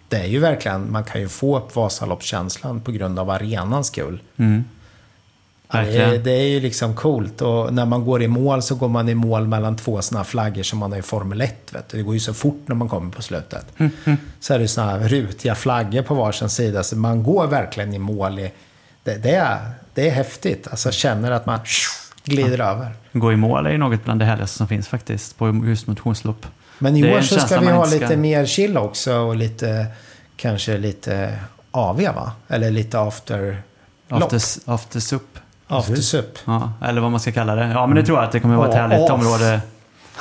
[0.08, 4.22] Det är ju verkligen, man kan ju få upp Vasaloppskänslan på grund av arenans skull.
[4.38, 4.64] Mm.
[5.72, 6.24] Ja, Det är, Verkligen.
[6.24, 7.42] det är ju liksom coolt.
[7.42, 10.64] Och när man går i mål så går man i mål mellan två sådana flaggor
[10.64, 11.56] som man har i Formel 1.
[11.74, 11.98] Vet du.
[11.98, 13.66] Det går ju så fort när man kommer på slutet.
[14.40, 16.84] Så är det sådana här rutiga flaggor på varsin sida.
[16.84, 18.40] Så man går verkligen i mål.
[18.40, 18.52] I,
[19.04, 19.58] det, det, är,
[19.94, 20.68] det är häftigt.
[20.68, 21.60] Alltså känner att man
[22.24, 22.92] glider över.
[23.14, 26.46] Gå i mål är ju något bland det härligaste som finns faktiskt på just motionslopp.
[26.80, 29.16] Men i år så ska vi ha ska- lite mer chill också.
[29.16, 29.86] Och lite,
[30.36, 31.40] kanske lite
[31.72, 32.32] AV va?
[32.48, 33.62] Eller lite after...
[34.10, 35.40] After, after sup.
[35.68, 36.38] After sup.
[36.46, 37.68] Ja, eller vad man ska kalla det.
[37.68, 39.10] Ja, men det tror jag att det kommer vara ett härligt as.
[39.10, 39.62] område.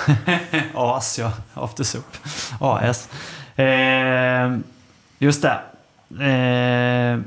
[0.74, 1.32] AS, ja.
[1.54, 2.16] After sup.
[2.60, 3.08] AS.
[3.56, 4.56] Eh,
[5.18, 5.58] just det.
[6.24, 7.20] Eh,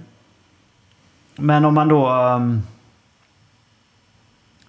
[1.35, 2.63] men om man då um,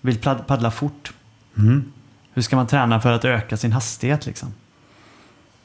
[0.01, 1.13] vill pad- paddla fort.
[1.59, 1.93] Mm.
[2.33, 4.55] Hur ska man träna för att öka sin hastighet liksom?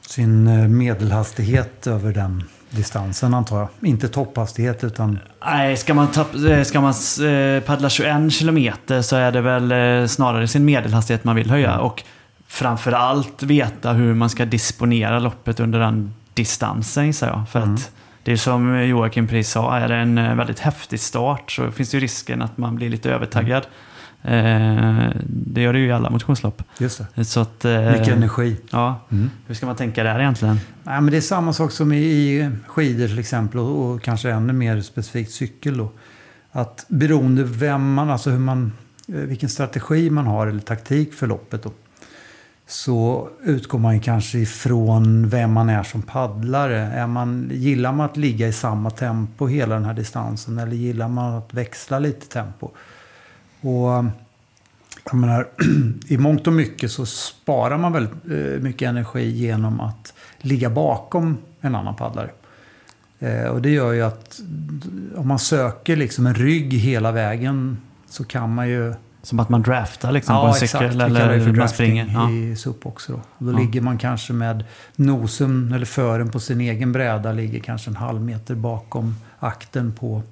[0.06, 2.44] Sin eh, medelhastighet över den
[2.76, 3.68] distansen antar jag.
[3.88, 5.18] Inte topphastighet utan...
[5.44, 6.94] Nej, ska man, tapp- eh, ska man
[7.28, 11.78] eh, paddla 21 kilometer så är det väl eh, snarare sin medelhastighet man vill höja.
[11.78, 12.02] Och
[12.46, 17.48] framförallt veta hur man ska disponera loppet under den distansen gissar jag.
[17.50, 17.90] För att
[18.22, 21.96] det är som Joakim precis sa, är det en väldigt häftig start så finns det
[21.96, 23.66] ju risken att man blir lite övertaggad.
[24.26, 26.62] Eh, det gör det ju i alla motionslopp.
[26.78, 27.24] Just det.
[27.24, 28.56] Så att, eh, Mycket energi.
[28.70, 29.30] Ja, Mm.
[29.46, 30.60] hur ska man tänka där egentligen?
[30.82, 34.52] Nej, men det är samma sak som i, skidor till exempel och, och kanske ännu
[34.52, 35.76] mer specifikt cykel.
[35.78, 35.90] Då.
[36.52, 38.72] Att beroende vem man, alltså hur man,
[39.08, 41.70] eh, vilken strategi man har eller taktik för loppet då,
[42.68, 46.78] så utgår man kanske ifrån vem man är som paddlare.
[46.78, 51.08] Är man, gillar man att ligga i samma tempo hela den här distansen eller gillar
[51.08, 52.70] man att växla lite tempo?
[53.66, 54.04] Och
[55.04, 55.48] jag menar,
[56.08, 61.38] i mångt och mycket så sparar man väldigt eh, mycket energi genom att ligga bakom
[61.60, 62.30] en annan paddlare.
[63.18, 64.40] Eh, och det gör ju att
[65.16, 68.94] om man söker liksom en rygg hela vägen så kan man ju...
[69.22, 72.10] Som att man draftar liksom på en cykel det eller hur man springer.
[72.14, 72.30] Ja.
[72.30, 73.12] i SUP också.
[73.12, 73.18] Då.
[73.18, 73.58] Och då Ja.
[73.58, 74.64] ligger man kanske med
[74.96, 80.22] nosen eller fören på sin egen bräda ligger kanske en halv meter bakom akten på,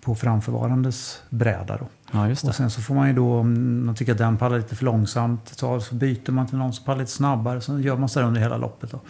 [0.00, 1.76] på framförvarandes bräda.
[1.76, 1.86] Då.
[2.12, 2.30] Ja.
[2.30, 4.84] Och sen så får man ju då, om man tycker att den paddlar lite för
[4.84, 7.60] långsamt, så så byter man till någon som paddlar lite snabbare.
[7.60, 8.90] Så gör man så här under hela loppet.
[8.90, 9.00] Då.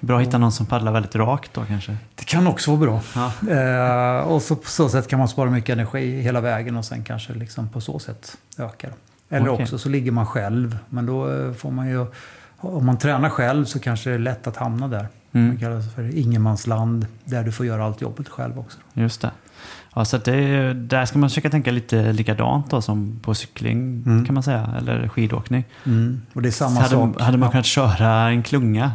[0.00, 1.96] Bra att hitta någon som paddlar väldigt rakt då kanske.
[2.14, 3.00] Det kan också vara bra.
[3.14, 3.50] Ja.
[3.50, 7.04] Eh, och så på så sätt kan man spara mycket energi hela vägen och sen
[7.04, 8.90] kanske liksom på så sätt öka.
[9.28, 9.62] Eller Okej.
[9.62, 10.78] också så ligger man själv.
[10.88, 12.06] Men då eh, får man ju,
[12.56, 15.06] om man tränar själv så kanske det är lätt att hamna där.
[15.34, 15.46] Mm.
[15.48, 18.78] Man kallar det för ingenmansland, där du får göra allt jobbet själv också.
[18.94, 19.30] Just det.
[19.94, 24.02] Ja, så det, är- där ska man försöka tänka lite likadant då som på cykling
[24.06, 24.24] Mm.
[24.24, 25.64] kan man säga, eller skidåkning.
[25.86, 26.20] Mm.
[26.32, 27.20] Och det är samma hade, sak.
[27.20, 27.50] hade man Ja.
[27.50, 28.92] kunnat köra en klunga?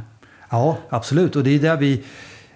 [0.50, 1.36] Ja, absolut.
[1.36, 2.04] Och det är där vi,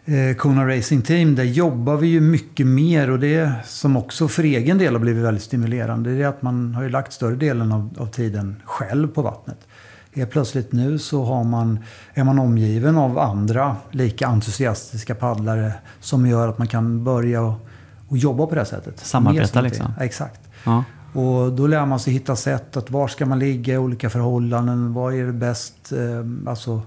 [0.06, 3.10] eh, Kona Racing Team, där jobbar vi ju mycket mer.
[3.10, 6.76] Och det som också för egen del har blivit väldigt stimulerande, det är att man
[6.76, 9.68] har ju lagt större delen av, av tiden själv på vattnet.
[10.16, 11.80] Helt plötsligt nu så har man,
[12.14, 17.68] är man omgiven av andra lika entusiastiska paddlare som gör att man kan börja och,
[18.08, 19.00] och jobba på det här sättet.
[19.00, 19.94] Samarbeta liksom.
[19.98, 20.42] Ja, exakt.
[20.64, 20.84] Ja.
[21.14, 24.94] Och då lär man sig hitta sätt att var ska man ligga i olika förhållanden,
[24.94, 26.82] var är det bäst, eh, alltså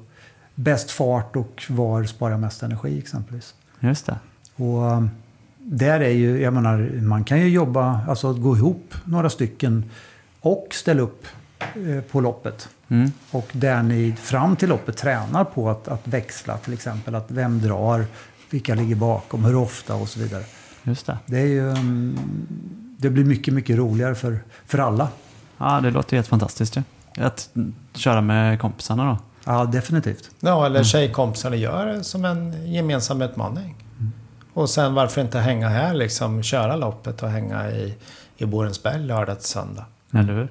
[0.55, 3.55] bäst fart och var sparar mest energi exempelvis.
[3.81, 4.19] Just det.
[4.57, 5.05] Och eh,
[5.59, 9.91] där är ju, jag menar, man kan ju jobba, alltså att gå ihop några stycken
[10.41, 11.27] och ställa upp
[11.61, 12.69] eh, på loppet.
[12.89, 13.13] Mm.
[13.31, 17.15] Och där ni fram till loppet tränar på att, att växla till exempel.
[17.15, 18.07] Att vem drar,
[18.51, 20.45] vilka ligger bakom, hur ofta och så vidare.
[20.83, 21.19] Just det.
[21.27, 22.19] Det, är ju, mm,
[22.99, 25.09] det blir mycket, mycket roligare för, för alla.
[25.59, 26.83] Ja, det låter helt fantastiskt ju.
[27.19, 29.19] Att mm, köra med kompisarna då.
[29.45, 30.31] Ja, definitivt.
[30.41, 33.77] Ja, eller tjejkompisarna gör det som en gemensam utmaning.
[34.53, 37.95] Och sen varför inte hänga här liksom, köra loppet och hänga i,
[38.37, 39.85] i Borensberg lördag till söndag.
[40.13, 40.49] Eller hur?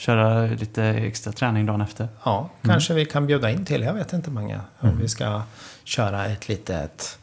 [0.00, 2.08] Köra lite extra träning dagen efter.
[2.24, 5.42] Ja, kanske vi kan bjuda in till, jag vet inte många, om vi ska
[5.84, 7.18] köra ett litet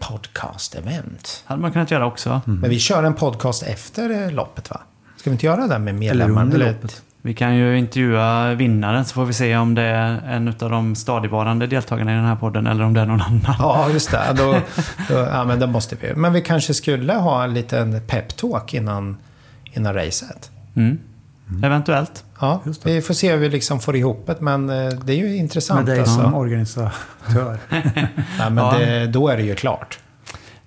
[0.00, 1.42] podcast-event.
[1.44, 2.40] hade man kunnat göra också.
[2.44, 4.80] Men vi kör en podcast efter loppet va?
[5.16, 6.42] Ska vi inte göra det med Eller medlemmar?
[6.42, 7.02] under loppet.
[7.22, 10.94] Vi kan ju intervjua vinnaren så får vi se om det är en av de
[10.94, 13.56] stadigvarande deltagarna i den här podden eller om det är någon annan.
[13.58, 14.34] Ja, just det.
[14.36, 14.52] Då,
[15.08, 16.14] då, ja, men det måste vi.
[16.14, 19.16] Men vi kanske skulle ha en liten peptalk innan,
[19.64, 20.50] innan racet.
[20.76, 20.98] Mm.
[21.64, 22.24] Eventuellt.
[22.40, 22.94] Ja, Just det.
[22.94, 25.36] vi får se hur vi liksom får ihop det, men eh, det är ju Med
[25.36, 25.86] intressant.
[25.86, 26.14] dig Alltså.
[26.22, 26.92] som organisatör.
[28.38, 28.78] Ja, men Ja.
[28.78, 29.98] Det, då är det ju klart.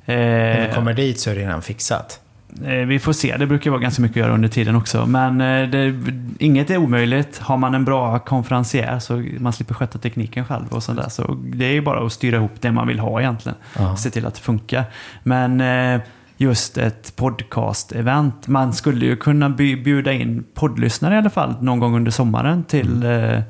[0.06, 2.20] När vi Eh, kommer dit så är det redan fixat.
[2.64, 5.06] eh, vi får se, det brukar vara ganska mycket att göra under tiden också.
[5.06, 5.96] Men eh, det,
[6.40, 7.38] inget är omöjligt.
[7.40, 11.10] Har man en bra konferencier så man slipper sköta tekniken själv och sådär.
[11.10, 13.58] Så det är ju bara att styra ihop det man vill ha egentligen.
[13.78, 13.96] Ja.
[13.98, 14.84] Se till att det funkar.
[15.24, 16.02] Men eh,
[16.38, 18.48] just ett podcast-event.
[18.48, 23.04] Man skulle ju kunna bjuda in poddlyssnare i alla fall någon gång under sommaren till
[23.04, 23.36] Mm.
[23.36, 23.42] eh,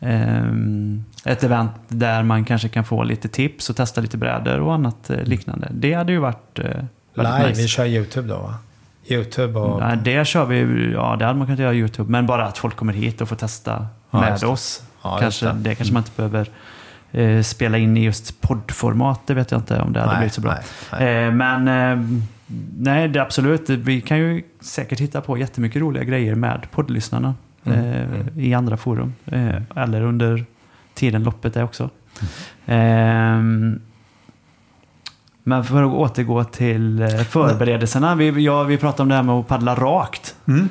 [0.00, 4.74] ehm, ett event där man kanske kan få lite tips och testa lite brädor och
[4.74, 5.68] annat eh, liknande.
[5.70, 6.64] Det hade ju varit eh,
[7.14, 7.62] Live, nice.
[7.62, 8.54] vi kör YouTube då va?
[9.08, 9.80] YouTube och...
[9.80, 12.10] Nej, det kör vi, ja det hade man kunnat göra YouTube.
[12.10, 14.82] Men bara att folk kommer hit och får testa Ja, med oss.
[15.02, 15.52] Ja, kanske, det.
[15.52, 15.74] det.
[15.74, 16.50] kanske man inte behöver
[17.12, 19.20] eh, spela in i just poddformat.
[19.26, 20.50] Det vet jag inte om det hade Nej, blivit så bra.
[20.52, 21.24] nej, nej.
[21.24, 22.20] Eh, men eh,
[22.78, 23.70] nej, det är absolut.
[23.70, 27.34] Vi kan ju säkert hitta på jättemycket roliga grejer med poddlyssnarna.
[27.64, 28.26] Mm, Eh, mm.
[28.36, 29.14] I andra forum.
[29.26, 30.44] Eh, eller under
[30.94, 31.90] tiden loppet är också.
[32.66, 33.80] Mm.
[35.42, 38.14] Men för att återgå till förberedelserna.
[38.14, 40.34] Vi, ja, vi pratade om det här med att paddla rakt.
[40.48, 40.68] Mm.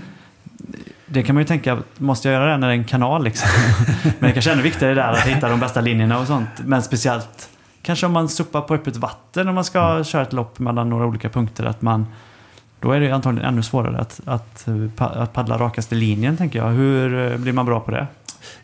[1.10, 3.50] Det kan man ju tänka, måste jag göra det när det är en kanal liksom?
[4.04, 6.50] Men det kanske är ännu viktigare där att hitta de bästa linjerna och sånt.
[6.65, 7.50] Men speciellt
[7.82, 10.04] kanske om man suppar på öppet vatten om man ska Mm.
[10.04, 11.65] köra ett lopp mellan några olika punkter.
[11.65, 12.06] Att man,
[12.80, 14.65] då är det antagligen ännu svårare att, att,
[14.98, 16.70] att paddla rakaste linjen tänker jag.
[16.70, 18.08] Hur eh, blir man bra på det?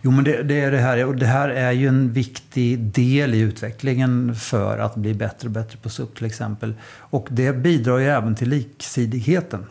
[0.01, 1.05] Jo, men det, det är det här.
[1.05, 5.51] Och det här är ju en viktig del i utvecklingen för att bli bättre och
[5.51, 6.73] bättre på SUP till exempel.
[6.97, 9.65] Och det bidrar ju även till liksidigheten.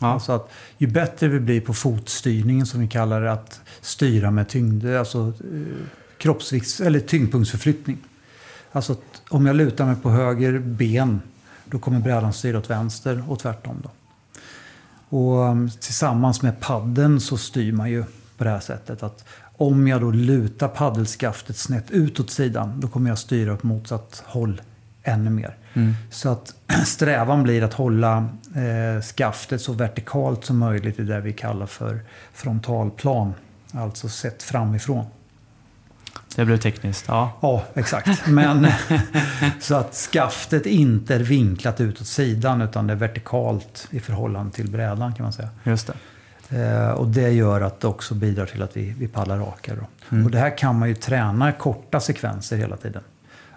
[0.00, 0.06] Ja.
[0.06, 4.48] Alltså att ju bättre vi blir på fotstyrningen som vi kallar det, att styra med
[4.48, 5.86] tyngd, alltså eh,
[6.18, 7.98] kroppsvikt, eller tyngdpunktsförflyttning.
[8.72, 11.20] Alltså att om jag lutar mig på höger ben,
[11.64, 13.82] då kommer brädan styra åt vänster och tvärtom.
[13.82, 13.90] Då.
[15.08, 18.04] Och um, tillsammans med paddeln så styr man ju
[18.36, 19.24] på det här sättet att
[19.56, 24.60] om jag då lutar paddelskaftet snett utåt sidan, då kommer jag styra åt motsatt håll
[25.06, 25.56] ännu mer.
[25.74, 25.94] Mm.
[26.10, 26.54] Så att
[26.86, 32.00] strävan blir att hålla eh, skaftet så vertikalt som möjligt i det vi kallar för
[32.32, 33.34] frontalplan.
[33.72, 35.06] Alltså sett framifrån.
[36.36, 37.04] Det blev tekniskt.
[37.08, 37.32] Ja.
[37.40, 38.26] Ja, exakt.
[38.26, 38.66] Men
[39.60, 44.70] så att skaftet inte är vinklat utåt sidan utan det är vertikalt i förhållande till
[44.70, 45.48] brädan kan man säga.
[45.64, 45.94] Just det.
[46.50, 49.78] Eh, och det gör att det också bidrar till att vi, vi paddlar rakare.
[50.10, 50.24] Mm.
[50.24, 53.02] Och det här kan man ju träna korta sekvenser hela tiden.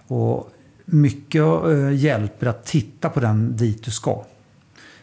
[0.07, 0.51] Och
[0.91, 4.23] mycket eh, hjälper att titta på den dit du ska.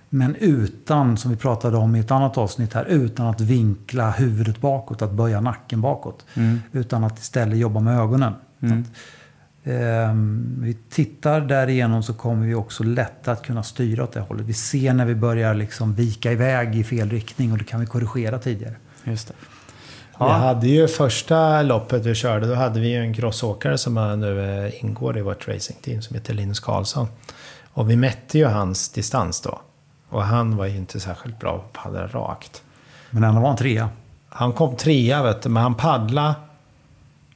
[0.09, 4.61] Men utan, som vi pratade om i ett annat avsnitt här, utan att vinkla huvudet
[4.61, 6.27] bakåt, att böja nacken bakåt.
[6.35, 6.61] Mm.
[6.73, 8.33] Utan att istället jobba med ögonen.
[8.61, 8.85] Mm.
[9.65, 14.47] Ehm, vi tittar därigenom så kommer vi också lättare att kunna styra åt det hållet.
[14.47, 17.87] Vi ser när vi börjar liksom vika iväg i fel riktning och det kan vi
[17.87, 18.75] korrigera tidigare.
[19.05, 19.35] Just det.
[20.19, 20.33] Vi Ja.
[20.33, 24.85] hade ju första loppet vi körde, då hade vi ju en crossåkare som nu eh,
[24.85, 27.09] ingår i vårt racingteam som heter Linus Karlsson.
[27.73, 29.61] Och vi mätte ju hans distans då.
[30.11, 32.63] Och han var ju inte särskilt bra på att paddla rakt.
[33.11, 33.89] Men ändå var han trea.
[34.29, 36.35] Han kom trea vet du, men han paddla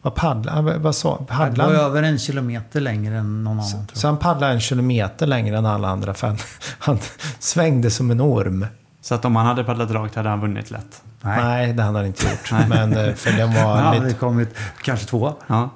[0.03, 1.85] Vad paddla, vad sa, paddla var han?
[1.85, 3.71] över en kilometer längre än någon annan.
[3.71, 6.39] Tror Så han paddlade en kilometer längre än alla andra för han,
[6.79, 6.99] han
[7.39, 8.67] svängde som en orm.
[9.01, 11.03] Så att om han hade paddlat rakt hade han vunnit lätt.
[11.21, 11.43] Nej.
[11.45, 12.69] Nej, det hade han inte gjort.
[12.69, 14.19] Men eh, för den Han var hade lite...
[14.19, 15.35] kommit kanske två.
[15.47, 15.71] Ja.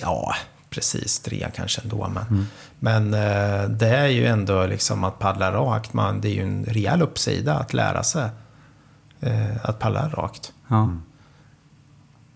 [0.00, 0.34] Ja,
[0.70, 1.20] precis.
[1.20, 2.08] Trea kanske ändå.
[2.08, 2.46] Men,
[2.78, 5.92] men eh, det är ju ändå liksom att paddla rakt.
[5.92, 8.28] Man, det är ju en rejäl uppsida att lära sig
[9.20, 10.52] eh, att paddla rakt.
[10.68, 10.90] Ja.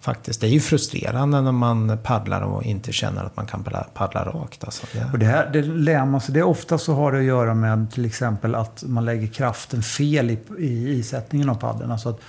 [0.06, 0.40] Faktiskt.
[0.40, 4.24] Det är ju frustrerande när man paddlar och inte känner att man kan paddla, paddla
[4.24, 4.64] rakt.
[4.64, 6.34] Alltså, det, Och det här det lär man sig.
[6.34, 9.82] Det är ofta så har det att göra med till exempel att man lägger kraften
[9.82, 11.92] fel i, i isättningen av paddeln.
[11.92, 12.20] Alltså att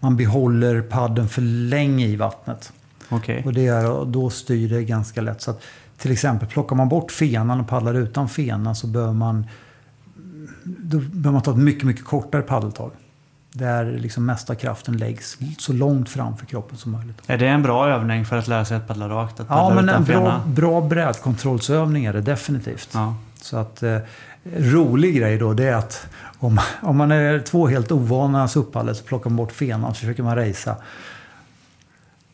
[0.00, 2.72] man behåller paddeln för länge i vattnet.
[3.08, 3.42] Okej.
[3.44, 5.42] Och det är, och då styr det ganska lätt.
[5.42, 5.62] Så att,
[5.98, 9.46] till exempel plockar man bort fenan och paddlar utan fena så behöver man,
[10.64, 12.90] då behöver man ta ett mycket, mycket kortare paddeltag.
[13.58, 17.22] Där liksom mesta kraften läggs så långt framför kroppen som möjligt.
[17.26, 19.40] Är det en bra övning för att lära sig att paddla rakt?
[19.40, 22.90] Att Ja, paddla men utan en bra, bra brädkontrollsövning är det definitivt.
[22.92, 23.14] Ja.
[23.34, 23.98] Så att eh,
[24.56, 26.06] rolig grej då det är att
[26.38, 30.22] om, om man är två helt ovana suppallor så plockar man bort fenan så försöker
[30.22, 30.76] man racea.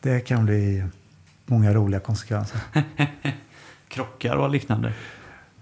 [0.01, 0.85] Det kan bli
[1.45, 2.59] många roliga konsekvenser.
[3.87, 4.93] Krockar och liknande.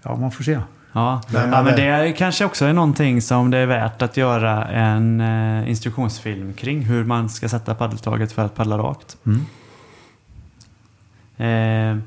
[0.02, 0.60] Ja, man får se.
[0.92, 4.16] Ja, Nej, ja men men- det kanske också är någonting som det är värt att
[4.16, 6.82] göra en eh, instruktionsfilm kring.
[6.82, 9.16] Hur man ska sätta paddeltaget för att paddla rakt.
[9.26, 9.46] Mm.
[11.36, 12.02] Eh,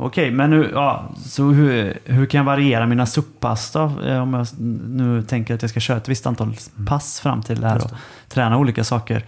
[0.00, 3.92] Okej, men nu, ja, så hur, hur kan jag variera mina SUP-pass då?
[4.06, 4.46] Eh, om jag
[4.88, 6.54] nu tänker att jag ska köra ett visst antal
[6.86, 7.90] pass fram till det här och
[8.28, 9.24] träna olika saker.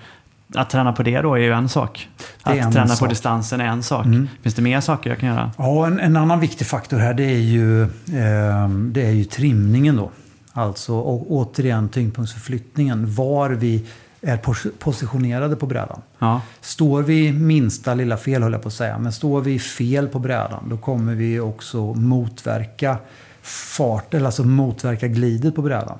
[0.54, 2.08] Att träna på det då är ju en sak.
[2.42, 3.08] Att en träna på sak.
[3.08, 4.04] distansen är en sak.
[4.06, 4.28] Mm.
[4.42, 5.50] Finns det mer saker jag kan göra?
[5.58, 9.96] Ja, en, en annan viktig faktor här det är ju, eh, det är ju trimningen
[9.96, 10.10] då.
[10.52, 13.14] Alltså och, återigen tyngdpunktsförflyttningen.
[13.14, 13.86] Var vi
[14.22, 16.00] är pos- positionerade på brädan.
[16.18, 18.98] Ja, Står vi minsta lilla fel höll jag på att säga.
[18.98, 22.96] Men står vi fel på brädan då kommer vi också motverka
[23.42, 25.98] fart, eller alltså motverka glidet på brädan.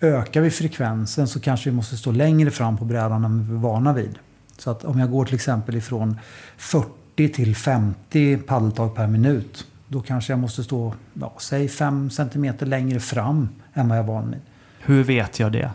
[0.00, 3.58] Ökar vi frekvensen så kanske vi måste stå längre fram på brädan än vi är
[3.58, 4.18] vana vid.
[4.58, 6.18] Så att om jag går till exempel ifrån
[6.56, 9.66] 40 till 50 paddeltag per minut.
[9.88, 14.08] Då kanske jag måste stå, ja, säg 5 cm längre fram än vad jag är
[14.08, 14.40] van vid.
[14.80, 15.70] hur vet jag det?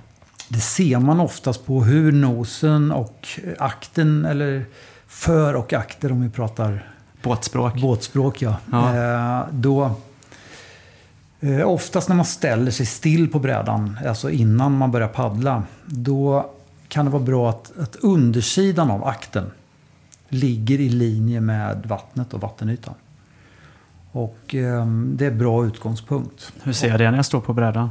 [0.50, 3.28] Det ser man oftast på hur nosen och
[3.58, 4.66] akten, eller
[5.08, 6.90] för och akter om vi pratar
[7.24, 7.82] Båtspråk?
[7.82, 8.56] båtspråk, ja.
[8.72, 8.96] Ja.
[8.96, 9.96] Eh, då,
[11.40, 16.50] eh, oftast när man ställer sig still på brädan, alltså innan man börjar paddla, då
[16.88, 19.52] kan det vara bra att, att undersidan av akten
[20.30, 22.94] ligger i linje med vattnet och vattenytan.
[24.12, 26.54] Och eh, det är bra utgångspunkt.
[26.64, 27.90] Hur ser jag det när jag står på brädan?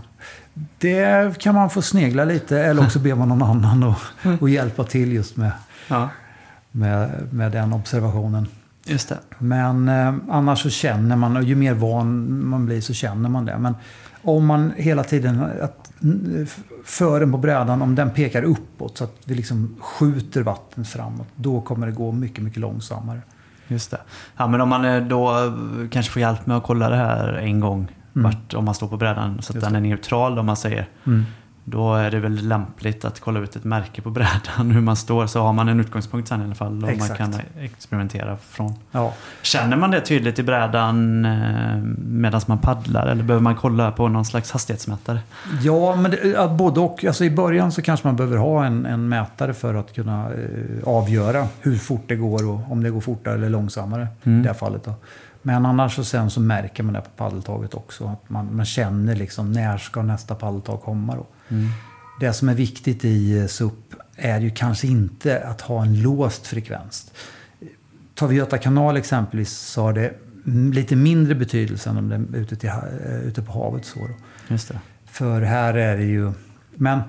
[0.78, 4.84] Det kan man få snegla lite eller också ber man någon annan att och hjälpa
[4.84, 5.52] till just med,
[5.88, 6.08] Ja,
[6.70, 8.46] med, med den observationen.
[8.88, 9.18] Just det.
[9.38, 13.44] Men eh, annars så känner man, och ju mer van man blir så känner man
[13.44, 13.59] det.
[13.59, 13.74] Men
[14.22, 16.46] om man hela tiden, att mm,
[16.85, 21.61] fören på brädan, om den pekar uppåt så att vi liksom skjuter vattnet framåt, då
[21.61, 23.20] kommer det gå mycket, mycket långsammare.
[23.68, 24.01] Just det.
[24.37, 27.33] Ja, men om man eh, då eh, kanske får hjälp med att kolla det här
[27.33, 27.88] en gång.
[28.16, 28.24] Mm.
[28.24, 30.88] Vart, om man står på brädan så att den är neutral om man säger.
[31.70, 35.26] Då är det väl lämpligt att kolla ut ett märke på brädan hur man står.
[35.26, 36.85] Så har man en utgångspunkt sen i alla fall.
[36.85, 38.74] Och man kan experimentera från.
[38.90, 39.12] Ja.
[39.42, 43.07] Känner man det tydligt i brädan eh, medan man paddlar?
[43.07, 45.20] Eller behöver man kolla på någon slags hastighetsmätare?
[45.62, 47.04] Ja, men det, både och.
[47.04, 50.88] Alltså I början så kanske man behöver ha en, en mätare för att kunna eh,
[50.88, 54.40] avgöra hur fort det går och om det går fortare eller långsammare Mm.
[54.40, 54.85] i det här fallet.
[54.85, 54.94] Då.
[55.42, 58.09] Men annars så sen så märker man det på paddeltaget också.
[58.09, 61.14] Att man, man känner liksom när ska nästa paddeltag komma.
[61.14, 61.26] Då.
[62.20, 66.46] Det som är viktigt i eh, SUP är ju kanske inte att ha en låst
[66.46, 67.12] frekvens.
[68.14, 70.14] Tar vi Göta kanal exempelvis så har det
[70.46, 73.84] mm, lite mindre betydelse än om det är ute, till, eh, ute på havet.
[73.84, 74.14] Så då.
[74.48, 74.80] Just det.
[75.06, 76.32] För här är det ju...
[76.74, 77.00] Men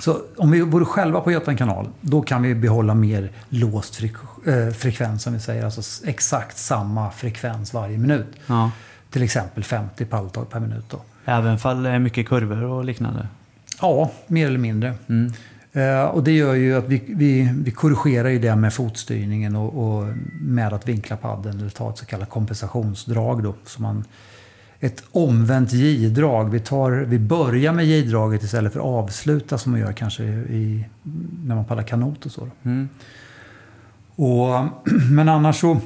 [0.00, 4.14] så om vi vore själva på Göta kanal, då kan vi behålla mer låst frik
[4.46, 5.64] eh, frekvens, som vi säger.
[5.64, 8.26] Alltså exakt samma frekvens varje minut.
[8.46, 8.70] Ja.
[9.10, 10.84] Till exempel 50 palltag per minut.
[10.90, 11.02] Då.
[11.24, 13.28] Även fall mycket kurvor och liknande.
[13.80, 14.94] Ja, mer eller mindre.
[15.08, 15.32] Mm.
[15.72, 19.98] Eh, och det gör ju att vi, vi, vi korrigerar ju det med fotstyrningen och,
[19.98, 20.06] och
[20.40, 23.42] med att vinkla paddeln eller ta ett så kallat kompensationsdrag.
[23.42, 24.04] Då, så man,
[24.80, 26.50] ett omvänt J-drag.
[26.50, 30.84] Vi, tar, vi börjar med J-draget istället för avsluta som man gör kanske i,
[31.44, 32.48] när man paddlar kanot och så.
[32.62, 32.88] Mm.
[34.16, 34.48] Och,
[35.10, 35.80] men annars så,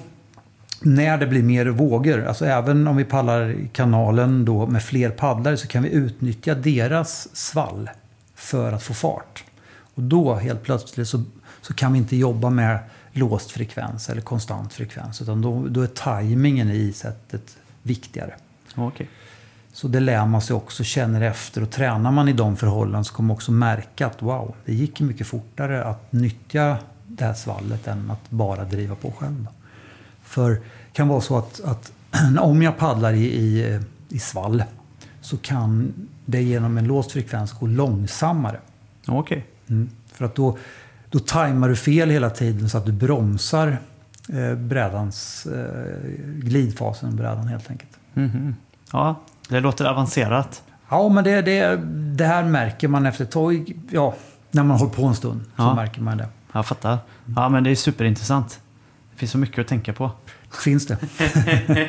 [0.82, 5.10] när det blir mer vågor, alltså även om vi paddlar i kanalen då med fler
[5.10, 7.90] paddlare så kan vi utnyttja deras svall
[8.34, 9.44] för att få fart.
[9.94, 11.22] Och då helt plötsligt så,
[11.60, 12.78] så kan vi inte jobba med
[13.12, 18.34] låst frekvens eller konstant frekvens utan då, då är tajmingen i sättet viktigare.
[18.74, 19.08] Okej.
[19.72, 23.14] Så det lär man sig också, känner efter och tränar man i de förhållanden så
[23.14, 27.87] kommer man också märka att wow, det gick mycket fortare att nyttja det här svallet
[27.87, 29.46] än att bara driva på själv.
[30.35, 30.58] För det
[30.92, 31.92] kan vara så att, att
[32.40, 34.64] om jag paddlar i, i, i svall
[35.20, 35.92] så kan
[36.24, 38.60] det genom en låst frekvens gå långsammare.
[39.08, 39.46] Okej.
[39.68, 39.90] Mm.
[40.12, 40.58] För att då,
[41.10, 43.78] då tajmar du fel hela tiden så att du bromsar
[44.28, 47.90] eh, brädans, eh, glidfasen brädan helt enkelt.
[48.14, 48.56] Mhm.
[48.92, 50.62] Ja, det låter avancerat.
[50.88, 51.76] Ja, men det, det,
[52.16, 53.72] det här märker man efter ett tag.
[53.90, 54.14] Ja,
[54.50, 55.74] när man håller på en stund så Ja.
[55.74, 56.28] märker man det.
[56.52, 56.98] Jag fattar.
[57.37, 58.60] Ja, men det är superintressant.
[59.15, 60.10] Det finns så mycket att tänka på.
[60.65, 60.96] Finns det.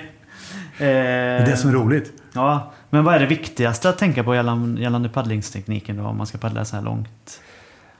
[0.78, 2.14] Det är det som är roligt.
[2.34, 6.28] Ja, men vad är det viktigaste att tänka på gällande, gällande paddlingstekniken då, om man
[6.28, 7.42] ska paddla så här långt?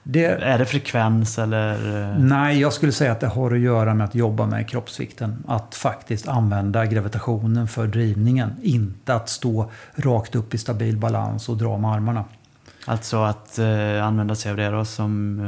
[0.02, 2.02] Det, Är det frekvens eller?
[2.12, 5.44] eh, nej, jag skulle säga att det har att göra med att jobba med kroppsvikten.
[5.48, 8.50] Att faktiskt använda gravitationen för drivningen.
[8.62, 12.24] Inte att stå rakt upp i stabil balans och dra med armarna.
[12.84, 15.40] Alltså att eh, använda sig av det då som...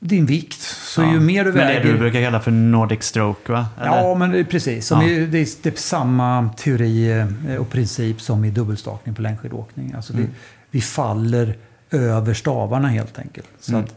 [0.00, 0.60] Din vikt.
[0.62, 1.12] Så Ja.
[1.12, 1.84] ju mer du Men väger...
[1.84, 3.66] det du brukar kalla för Nordic stroke va?
[3.80, 3.86] Eller?
[4.02, 4.86] Ja, men precis.
[4.86, 5.06] Som Ja.
[5.08, 5.26] det, är,
[5.62, 7.10] det är samma teori
[7.48, 9.92] eh, och princip som i dubbelstakning på längdskidåkning.
[9.96, 10.24] Alltså Mm.
[10.26, 10.30] vi,
[10.70, 11.56] vi faller
[11.90, 13.48] över stavarna helt enkelt.
[13.60, 13.84] Så Mm.
[13.84, 13.94] att,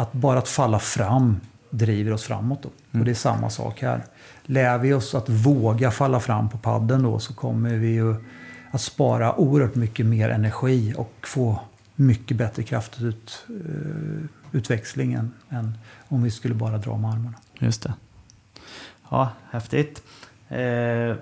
[0.00, 1.40] att bara att falla fram
[1.70, 2.62] driver oss framåt.
[2.62, 2.68] Då.
[2.92, 3.00] Mm.
[3.00, 4.04] Och det är samma sak här.
[4.46, 8.14] Lär vi oss att våga falla fram på padden då så kommer vi ju
[8.70, 11.60] att spara oerhört mycket mer energi och få
[11.94, 15.78] mycket bättre kraftutväxling eh, uh, än, än
[16.08, 17.34] om vi skulle bara dra med armarna.
[17.58, 17.94] Just det.
[19.10, 20.02] Ja, häftigt.
[20.48, 21.16] Eh,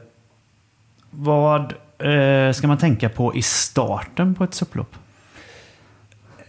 [1.11, 4.97] vad eh, ska man tänka på i starten på ett supplopp?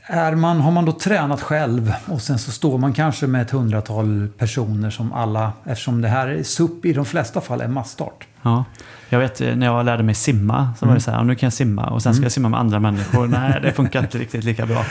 [0.06, 3.52] Är man, har man då tränat själv och sen så står man kanske med ett
[3.52, 8.28] hundratal personer som alla, eftersom det här är SUP i de flesta fall är massstart.
[8.42, 8.66] Ja.
[9.10, 11.48] Jag vet eh, när jag lärde mig simma så var det så här, nu kan
[11.48, 13.28] jag simma och sen ska jag simma med andra människor.
[13.40, 14.86] Nej, det funkar inte riktigt lika bra.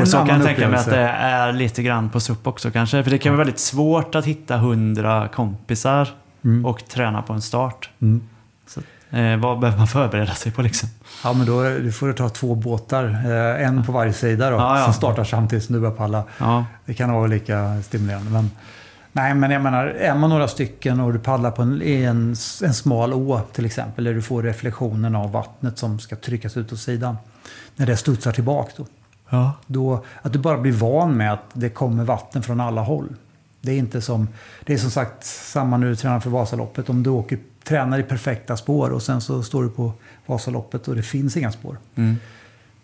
[0.00, 3.02] Och så kan jag tänka mig att det är lite grann på SUP också kanske.
[3.04, 6.08] För det kan vara väldigt svårt att hitta hundra kompisar
[6.44, 6.66] Mm.
[6.66, 7.90] och träna på en start.
[8.02, 8.22] Mm.
[9.10, 10.88] Eh, vad behöver man förbereda sig på liksom?
[11.24, 14.56] Ja, men då du får du ta två båtar, eh, en på varje sida då,
[14.56, 14.84] Ja, ja.
[14.84, 16.24] som startar samtidigt som du börjar palla.
[16.38, 18.30] Ja, Det kan vara lika stimulerande.
[18.30, 18.50] Men,
[19.12, 22.74] nej, men jag menar, är man några stycken och du paddlar på en, en, en
[22.74, 26.78] smal å till exempel, där du får reflektionen av vattnet som ska tryckas ut åt
[26.80, 27.16] sidan.
[27.76, 28.86] När det studsar tillbaka då.
[29.30, 29.52] ja.
[29.66, 33.08] då, att du bara blir van med att det kommer vatten från alla håll.
[33.60, 34.28] Det är inte som,
[34.64, 36.88] det är som sagt samma när du tränar för Vasaloppet.
[36.90, 37.38] Om du åker,
[37.68, 39.92] tränar i perfekta spår och sen så står du på
[40.26, 41.78] Vasaloppet och det finns inga spår.
[41.94, 42.16] Mm.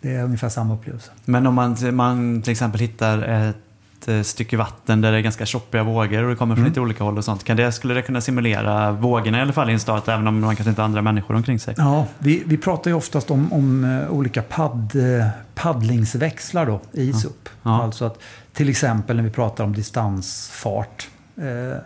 [0.01, 1.11] Det är ungefär samma upplevelse.
[1.25, 5.47] Men om man, man till exempel hittar ett eh, stycke vatten där det är ganska
[5.47, 6.71] tjoppiga vågor och det kommer från Mm.
[6.71, 7.45] lite olika håll och sånt.
[7.45, 10.41] Kan det, skulle det kunna simulera vågorna i alla fall i en start även om
[10.41, 11.75] man kanske inte har andra människor omkring sig?
[11.79, 17.13] Ja, vi, vi pratar ju oftast om, om eh, olika padd, eh, paddlingsväxlar då, i
[17.13, 17.49] SUP.
[17.63, 17.83] Ja.
[17.83, 18.19] Alltså att
[18.53, 21.09] till exempel när vi pratar om distansfart.
[21.37, 21.79] Eh,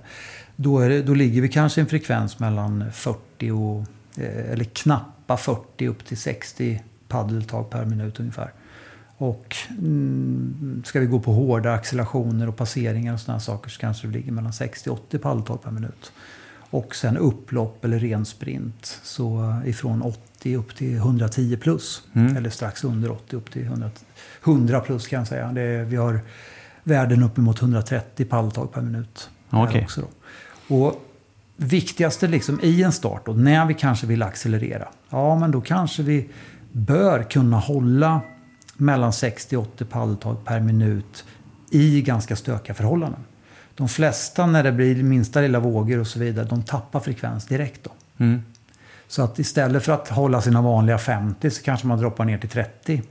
[0.56, 3.80] då, det, då ligger vi kanske i en frekvens mellan 40 och,
[4.22, 8.52] eh, eller knappa 40 upp till 60 paddeltag per minut ungefär.
[9.18, 14.06] Och mm, ska vi gå på hårda accelerationer och passeringar och sådana saker så kanske
[14.06, 16.12] det ligger mellan 60 och 80 paddeltag per minut.
[16.70, 19.00] Och sen upplopp eller ren sprint.
[19.02, 22.02] Så ifrån 80 upp till 110 plus.
[22.12, 22.36] Mm.
[22.36, 23.90] Eller strax under 80 upp till 100,
[24.44, 25.52] 100 plus kan jag säga.
[25.52, 26.20] Det är, vi har
[26.82, 29.30] värden uppemot 130 paddeltag per minut.
[29.50, 29.82] Okej.
[29.82, 30.06] också då.
[30.68, 31.02] Och
[31.56, 34.88] viktigaste liksom i en start då, när vi kanske vill accelerera.
[35.10, 36.28] Ja, men då kanske vi
[36.72, 38.20] bör kunna hålla
[38.76, 41.24] mellan 60 och 80 paddeltag per minut
[41.70, 43.20] i ganska stökiga förhållanden.
[43.74, 47.84] De flesta när det blir minsta lilla vågor och så vidare, de tappar frekvens direkt
[47.84, 47.90] då.
[48.24, 48.42] Mm.
[49.08, 52.48] Så att istället för att hålla sina vanliga 50 så kanske man droppar ner till
[52.48, 53.02] 30.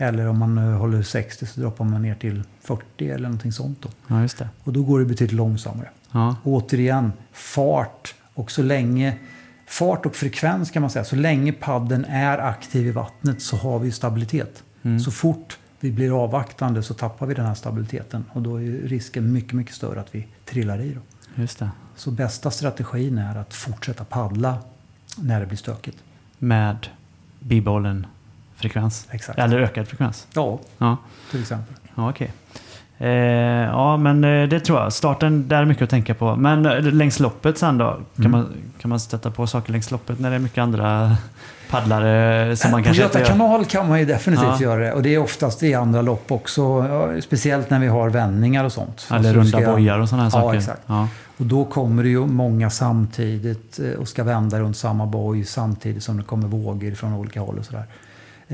[0.00, 3.82] Eller om man eh, håller 60 så droppar man ner till 40 eller någonting sånt
[3.82, 3.88] då.
[4.06, 4.48] Ja, just det.
[4.64, 5.88] Och då går det betydligt långsammare.
[6.12, 6.36] Ja.
[6.44, 8.14] Återigen, fart.
[8.34, 9.18] Och så länge,
[9.66, 11.04] fart och frekvens kan man säga.
[11.04, 14.62] Så länge padden är aktiv i vattnet så har vi stabilitet.
[14.82, 15.00] Mm.
[15.00, 18.24] Så fort vi blir avvaktande så tappar vi den här stabiliteten.
[18.32, 20.94] Och då är risken mycket, mycket större att vi trillar i.
[20.94, 21.00] Då.
[21.42, 21.70] Just det.
[21.96, 24.58] Så bästa strategin är att fortsätta paddla
[25.16, 25.98] när det blir stökigt.
[26.38, 26.86] Med
[27.40, 28.06] bibehållen
[28.60, 29.06] frekvens.
[29.10, 29.38] Exakt.
[29.38, 30.26] Eller ökad frekvens.
[30.34, 30.96] Ja, Ja,
[31.30, 31.74] till exempel.
[31.94, 32.32] ja okej.
[32.98, 34.92] Eh, ja, men eh, det tror jag.
[34.92, 36.36] Starten, där är mycket att tänka på.
[36.36, 37.84] Men eh, längs loppet sen då?
[38.16, 38.30] Kan, Mm.
[38.30, 38.48] man,
[38.80, 41.16] kan man stöta på saker längs loppet när det är mycket andra
[41.70, 43.38] paddlare som man på kanske Göta inte gör?
[43.38, 44.60] kanal kan man ju definitivt Ja.
[44.62, 44.92] göra det.
[44.92, 46.62] Och det är oftast i andra lopp också.
[46.90, 49.06] Ja, Speciellt när vi har vändningar och sånt.
[49.08, 50.58] Eller Alltså, runda ska- bojar och sådana här Ja, saker.
[50.58, 50.82] exakt.
[50.86, 51.08] Ja,
[51.38, 56.02] Och då kommer det ju många samtidigt eh, och ska vända runt samma boj samtidigt
[56.02, 57.78] som det kommer vågor från olika håll och sådär.
[57.80, 57.84] Eh,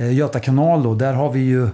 [0.05, 1.69] Göta kanal då, där har vi ju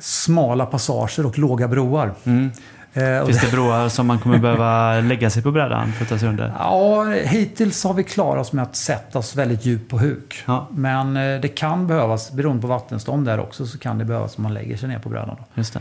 [0.00, 2.12] smala passager och låga broar.
[2.24, 2.50] Mm.
[2.92, 6.18] Eh, Finns det broar som man kommer behöva lägga sig på brädan för att ta
[6.18, 6.52] sig under?
[6.58, 10.42] Ja, hittills har vi klarat oss med att sätta oss väldigt djupt på huk.
[10.46, 10.68] Ja.
[10.70, 14.38] Men eh, det kan behövas, beroende på vattenstånd där också, så kan det behövas att
[14.38, 15.36] man lägger sig ner på brädan.
[15.38, 15.44] Då.
[15.54, 15.80] Just det.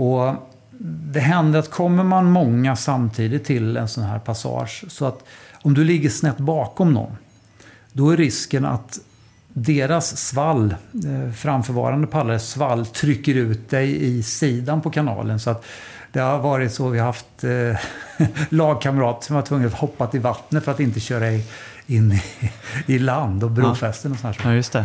[0.00, 0.34] Och
[1.12, 5.24] det händer att kommer man många samtidigt till en sån här passage, så att
[5.62, 7.16] om du ligger snett bakom någon,
[7.92, 8.98] då är risken att
[9.54, 10.74] deras svall,
[11.04, 15.40] eh, framförvarande pallares svall, trycker ut dig i sidan på kanalen.
[15.40, 15.64] Så att
[16.12, 20.18] det har varit så vi har haft eh, lagkamrater som var tvungna att hoppa i
[20.18, 21.44] vattnet för att inte köra i,
[21.86, 22.22] in i,
[22.92, 24.36] i land och brofästen och sånt.
[24.44, 24.84] Ja, just det.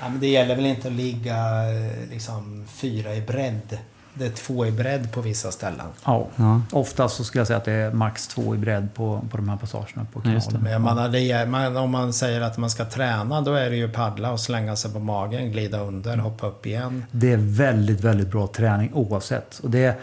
[0.00, 3.78] Ja, men det gäller väl inte att ligga eh, liksom fyra i bredd.
[4.18, 5.86] Det är två i bredd på vissa ställen.
[6.04, 6.26] Ja.
[6.36, 6.60] Ja.
[6.72, 9.48] Oftast så skulle jag säga att det är max två i bredd på, på de
[9.48, 10.60] här passagerna på kanalen.
[10.62, 13.88] Men man, är- man, om man säger att man ska träna, då är det ju
[13.88, 17.04] paddla och slänga sig på magen, glida under, hoppa upp igen.
[17.10, 19.58] Det är väldigt, väldigt bra träning oavsett.
[19.58, 19.96] Och det,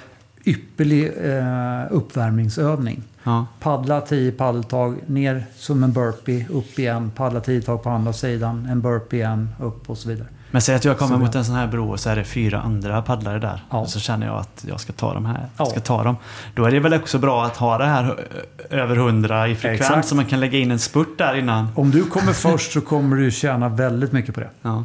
[0.46, 3.04] ypperlig eh, uppvärmningsövning.
[3.24, 3.46] Ja.
[3.60, 8.66] Paddla 10 paddeltag, ner som en burpee, upp igen, paddla 10 tag på andra sidan,
[8.72, 10.28] en burpee igen, upp och så vidare.
[10.54, 12.24] Men säg att jag kommer Så mot en sån här bro och så är det
[12.24, 13.64] fyra andra paddlare där.
[13.70, 13.78] Ja.
[13.78, 15.48] Och så känner jag att jag ska ta dem här.
[15.58, 15.66] Ja.
[15.66, 16.16] Ska ta dem.
[16.56, 18.16] Då är det väl också bra att ha det här ö-
[18.70, 20.08] över 100 i frekvens Exakt.
[20.08, 21.68] så man kan lägga in en spurt där innan.
[21.76, 24.50] Om du kommer först så kommer du tjäna väldigt mycket på det.
[24.62, 24.84] Ja.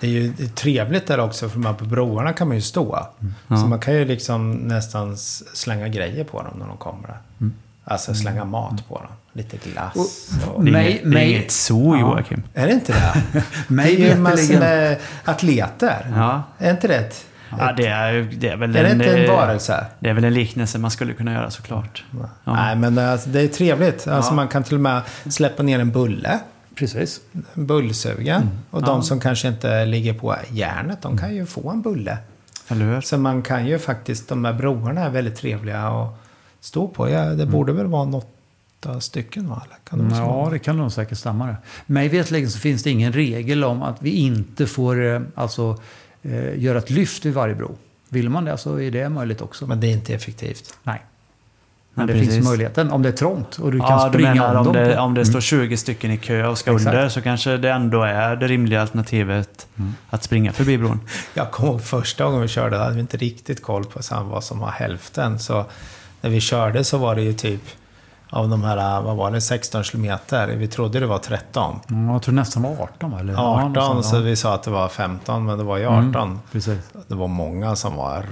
[0.00, 3.06] Det är ju trevligt där också för de här på broarna kan man ju stå.
[3.48, 3.56] Ja.
[3.56, 5.16] Så man kan ju liksom nästan
[5.54, 7.08] slänga grejer på dem när de kommer.
[7.08, 7.50] där.
[7.84, 9.08] Alltså slänga mat på dem.
[9.32, 10.28] Lite glass.
[10.54, 10.64] Och...
[10.64, 12.00] Det är, Mig- inget, det är mig- inget zoo Ja.
[12.00, 12.42] Joakim.
[12.54, 13.42] Är det inte det?
[13.68, 16.12] Mig det är ju massor veterligen- med atleter.
[16.16, 16.42] Ja.
[16.58, 17.24] Är inte det ett...
[17.58, 19.86] Ja, det är, det är väl Är det en, inte en eh, varelse?
[20.00, 22.04] Det är väl en liknelse man skulle kunna göra såklart.
[22.44, 22.54] Ja.
[22.54, 24.08] Nej, men alltså, det är trevligt.
[24.08, 24.34] Alltså, Ja.
[24.36, 26.38] Man kan till och med släppa ner en bulle.
[26.74, 27.20] Precis.
[27.54, 28.50] En bullsugen.
[28.70, 32.18] Och de som kanske inte ligger på järnet, de kan ju få en bulle.
[32.68, 33.00] Eller hur?
[33.00, 36.18] Så man kan ju faktiskt, de här broarna är väldigt trevliga att
[36.60, 37.10] stå på.
[37.10, 38.10] Ja, det borde väl vara en
[38.86, 39.62] åtta stycken va?
[39.90, 41.56] Kan det Ja, det kan nog säkert stämma det.
[41.86, 45.78] Mig vetligen så finns det ingen regel om att vi inte får eh, alltså,
[46.22, 47.76] eh, göra ett lyft vid varje bro.
[48.08, 49.66] Vill man det så är det möjligt också.
[49.66, 50.74] Men det är inte effektivt.
[50.82, 51.02] Nej.
[51.94, 52.34] Men det precis.
[52.34, 54.72] finns möjligheten om det är trångt och du kan Ja, du springa menar om om
[54.72, 54.74] dem.
[54.84, 56.86] det, på- om det står 20 stycken i kö och ska Exakt.
[56.94, 59.66] under så kanske det ändå är det rimliga alternativet
[60.10, 61.00] att springa förbi bron.
[61.34, 64.58] Jag kommer ihåg första gången vi körde, hade vi inte riktigt koll på vad som
[64.58, 65.38] var hälften.
[65.38, 65.64] Så
[66.20, 67.62] när vi körde så var det ju typ
[68.32, 70.46] av de här, vad var det, 16 kilometer.
[70.48, 71.80] Vi trodde det var 13.
[71.90, 73.20] Mm, jag tror nästan var 18 va?
[73.20, 73.34] Eller?
[73.34, 76.08] 18, Ja, så vi sa att det var 15, men det var ju Mm.
[76.10, 76.40] 18.
[76.52, 76.78] Precis.
[77.08, 78.26] Det var många som var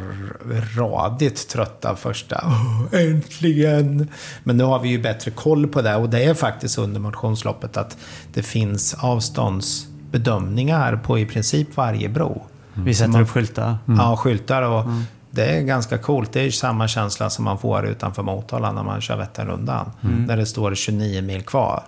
[0.76, 2.52] radigt trötta första.
[2.92, 4.08] Äntligen!
[4.44, 7.76] Men nu har vi ju bättre koll på det och det är faktiskt under motionsloppet
[7.76, 7.96] att
[8.34, 12.42] det finns avståndsbedömningar på i princip varje bro.
[12.74, 13.78] Vi sätter upp skyltar.
[13.86, 14.84] Ja, skyltar och
[15.30, 16.32] det är ganska coolt.
[16.32, 19.90] Det är ju samma känsla som man får utanför Motala när man kör Vätternrundan.
[20.00, 21.82] När det står 29 mil kvar.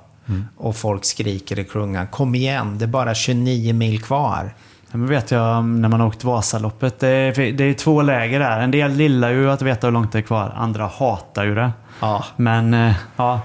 [0.57, 2.07] Och folk skriker i klungan.
[2.07, 4.55] Kom igen, det är bara 29 mil kvar.
[4.93, 7.01] Men vet jag när man har åkt Vasaloppet.
[7.01, 8.61] Det är, det är två läger där.
[8.61, 10.53] En del gillar ju att veta hur långt det är kvar.
[10.57, 11.71] Andra hatar ju det.
[12.01, 12.25] Ja.
[12.37, 13.41] Men eh, ja,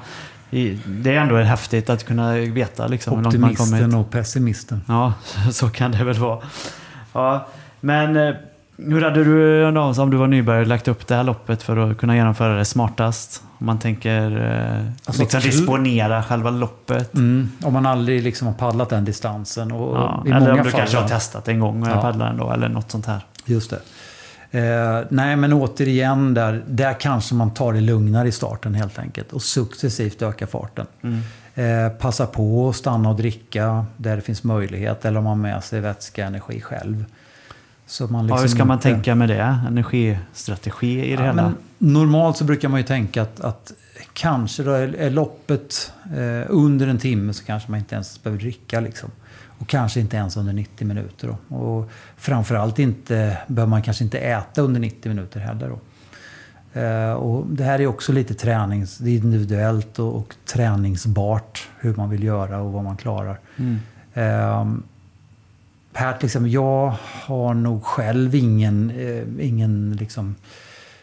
[0.86, 3.74] det är ändå häftigt att kunna veta liksom, hur långt man kommit.
[3.74, 4.82] Optimisten och pessimisten.
[4.88, 5.14] Ja,
[5.52, 6.40] så kan det väl vara.
[7.14, 7.48] Ja,
[7.80, 8.36] men eh,
[8.78, 11.98] hur hade du då, om du var nybörjare lagt upp det här loppet för att
[11.98, 13.44] kunna genomföra det smartast?
[13.58, 14.52] Om man tänker
[14.82, 17.14] eh, Alltså, liksom disponera själva loppet.
[17.16, 19.72] Mm, om man aldrig liksom har paddlat den distansen.
[19.72, 22.02] Och, Ja, i eller många om du fall, kanske har testat en gång och Ja.
[22.02, 23.26] paddlar ändå, eller något sånt här.
[23.46, 23.80] Just det.
[24.52, 29.34] Eh, nej, men återigen där, där kanske man tar det lugnare i starten helt enkelt.
[29.34, 30.86] Och successivt öka farten.
[31.04, 31.20] Mm.
[31.56, 35.06] Eh, passa på att stanna och dricka där det finns möjlighet.
[35.06, 37.06] Eller om man har med sig vätska, energi själv.
[37.88, 39.58] Så man Ja, liksom hur ska man inte- tänka med det?
[39.68, 41.54] Energistrategi i det Ja, hela?
[41.78, 43.72] normalt så brukar man ju tänka att, att
[44.14, 48.42] kanske då är, är loppet eh, under en timme så kanske man inte ens behöver
[48.42, 48.80] dricka.
[48.80, 49.10] Liksom.
[49.60, 51.28] Och kanske inte ens under 90 minuter.
[51.48, 51.56] Då.
[51.56, 55.70] Och framförallt inte, behöver man kanske inte äta under 90 minuter heller.
[55.70, 55.80] Då.
[56.80, 61.96] Eh, och det här är också lite tränings, det är individuellt och, och träningsbart hur
[61.96, 63.40] man vill göra och vad man klarar.
[63.58, 63.80] Mm.
[64.14, 64.84] Ehm,
[65.96, 66.94] här till exempel, jag
[67.26, 70.36] har nog själv ingen, eh, ingen liksom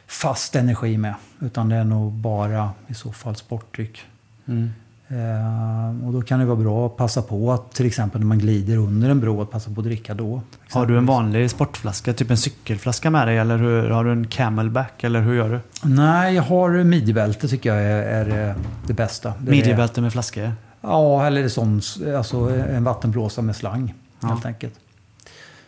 [0.06, 1.14] fast energi med.
[1.40, 4.02] Utan det är nog bara i så fall sportdryck.
[4.46, 4.70] Mm.
[5.08, 8.38] Ehm, och då kan det vara bra att passa på att till exempel när man
[8.38, 10.42] glider under en bro att passa på att dricka då.
[10.70, 13.38] Har du en vanlig sportflaska, typ en cykelflaska med dig?
[13.38, 15.04] Eller hur, har du en camelback?
[15.04, 15.88] Eller hur gör du?
[15.88, 19.34] Nej, jag har midjebälte tycker jag är, är eh, det bästa.
[19.40, 20.52] Det Midjebälte med flaskor?
[20.80, 21.80] Ja, eller sån,
[22.16, 24.28] alltså en vattenblåsa med slang Ja.
[24.28, 24.74] helt enkelt.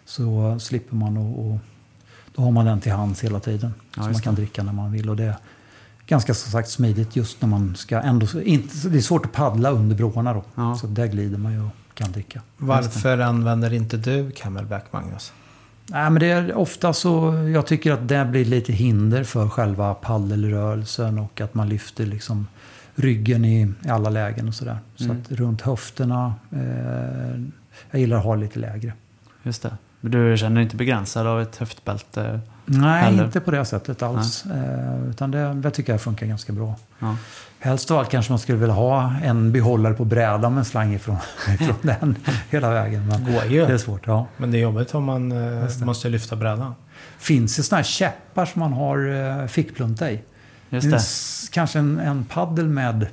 [0.04, 1.58] Så slipper man och, och
[2.34, 3.74] då har man den till hands hela tiden.
[3.96, 4.40] Ja, så man kan det.
[4.40, 5.10] dricka när man vill.
[5.10, 5.36] Och det är
[6.06, 8.26] ganska som sagt smidigt just när man ska ändå...
[8.42, 10.44] Inte, det är svårt att paddla under broarna då.
[10.54, 10.76] Ja.
[10.76, 12.40] Så där glider man ju och kan dricka.
[12.56, 15.32] Varför använder inte du Camelback, Magnus?
[15.86, 17.32] Nej, men det är ofta så...
[17.54, 22.46] Jag tycker att det blir lite hinder för själva paddelrörelsen och att man lyfter liksom
[22.94, 24.78] ryggen i, i alla lägen och sådär.
[24.96, 25.16] Så Mm.
[25.20, 26.34] att runt höfterna...
[26.50, 27.40] Eh,
[27.90, 28.92] jag gillar att ha lite lägre.
[29.42, 29.76] Just det.
[30.04, 32.40] Men du känner dig inte begränsad av ett höftbälte?
[32.64, 33.24] Nej, Heller.
[33.24, 34.46] inte på det sättet alls.
[34.46, 36.74] Eh, utan det, det tycker jag funkar ganska bra.
[36.98, 37.16] Ja.
[37.58, 40.94] Helst av allt kanske man skulle vilja ha en behållare på brädan med en slang
[40.94, 41.16] ifrån,
[41.60, 42.16] ifrån den
[42.50, 43.06] hela vägen.
[43.08, 43.66] Men Går ju.
[43.66, 44.26] det är svårt, ja.
[44.36, 46.74] Men det är jobbigt om man eh, måste lyfta brädan.
[47.18, 50.20] Finns det sådana här käppar som man har eh, fickplunta i?
[50.70, 51.00] Just det.
[51.54, 53.06] Kanske en, en paddel med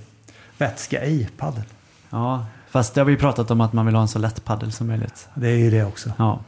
[0.57, 1.63] vätska i paddel.
[2.09, 4.45] Ja, Fast det har vi ju pratat om att man vill ha en så lätt
[4.45, 5.29] paddel som möjligt.
[5.33, 6.09] Det är ju det också.
[6.17, 6.39] Ja.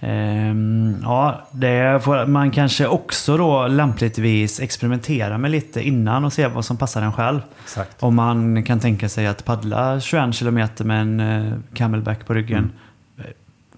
[0.00, 6.46] Ehm, ja, det får man kanske också då lämpligtvis experimentera med lite innan och se
[6.46, 7.40] vad som passar en själv.
[7.62, 8.02] Exakt.
[8.02, 12.72] Om man kan tänka sig att paddla 21 km med en eh, camelback på ryggen.
[13.18, 13.30] Mm.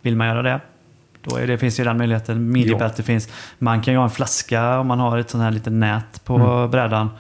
[0.03, 0.61] Vill man göra det?
[1.23, 2.51] Då är det, finns ju den möjligheten.
[2.53, 3.29] Midjebälte finns.
[3.59, 6.35] Man kan ju ha en flaska om man har ett sånt här litet nät på
[6.35, 6.71] Mm.
[6.71, 7.11] brädan.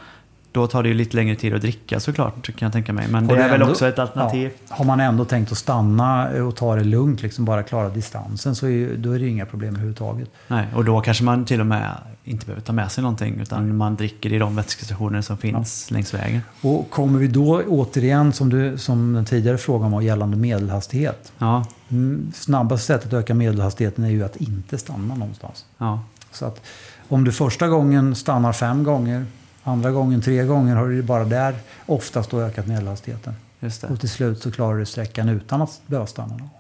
[0.55, 3.09] Då tar det ju lite längre tid att dricka såklart, kan jag tänka mig.
[3.09, 4.51] Men det är väl ändå- också ett alternativ.
[4.69, 8.55] Ja, har man ändå tänkt att stanna och ta det lugnt, liksom bara klara distansen,
[8.55, 10.29] så är, ju- då är det ju inga problem överhuvudtaget.
[10.49, 11.91] Nej, och då kanske man till och med
[12.25, 16.15] inte behöver ta med sig någonting utan man dricker i de vätskestationer som finns längs
[16.15, 16.41] vägen.
[16.61, 21.33] Och kommer vi då återigen, som, du, som den tidigare frågan var, gällande medelhastighet.
[21.39, 25.65] Ja, Mm, Snabbaste sättet att öka medelhastigheten är ju att inte stanna någonstans.
[25.79, 26.01] ja,
[26.33, 26.61] Så att
[27.09, 29.27] om du första gången stannar fem gånger,
[29.65, 31.55] andra gången tre gånger har du bara där
[31.87, 33.35] oftast då ökat medelhastigheten.
[33.61, 33.87] just det.
[33.87, 36.51] Och till slut så klarar du sträckan utan att behöva stanna någon gång.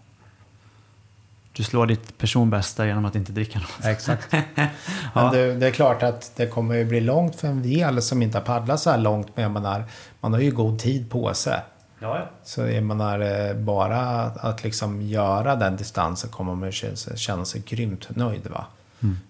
[1.52, 3.84] Du slår ditt personbästa genom att inte dricka något.
[3.86, 4.32] Exakt.
[4.54, 4.68] Men
[5.14, 5.30] Ja.
[5.32, 8.38] det, det är klart att det kommer ju bli långt för en del som inte
[8.38, 9.28] har paddlat så här långt.
[9.34, 9.84] Men menar,
[10.20, 11.60] man har ju god tid på sig.
[11.98, 12.30] Ja, ja.
[12.44, 17.44] Så jag menar, eh, bara att, liksom göra den distansen kommer man känna sig- känna
[17.44, 18.46] sig grymt nöjd.
[18.46, 18.64] Va?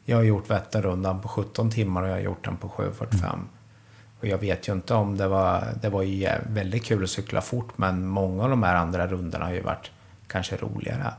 [0.04, 3.38] Jag har gjort Vätternrundan på 17 timmar och jag har gjort den på 7.45.
[4.24, 5.64] Och jag vet ju inte om det var...
[5.82, 9.44] Det var ju väldigt kul att cykla fort men många av de här andra rundorna
[9.44, 9.90] har ju varit
[10.26, 11.14] kanske roligare.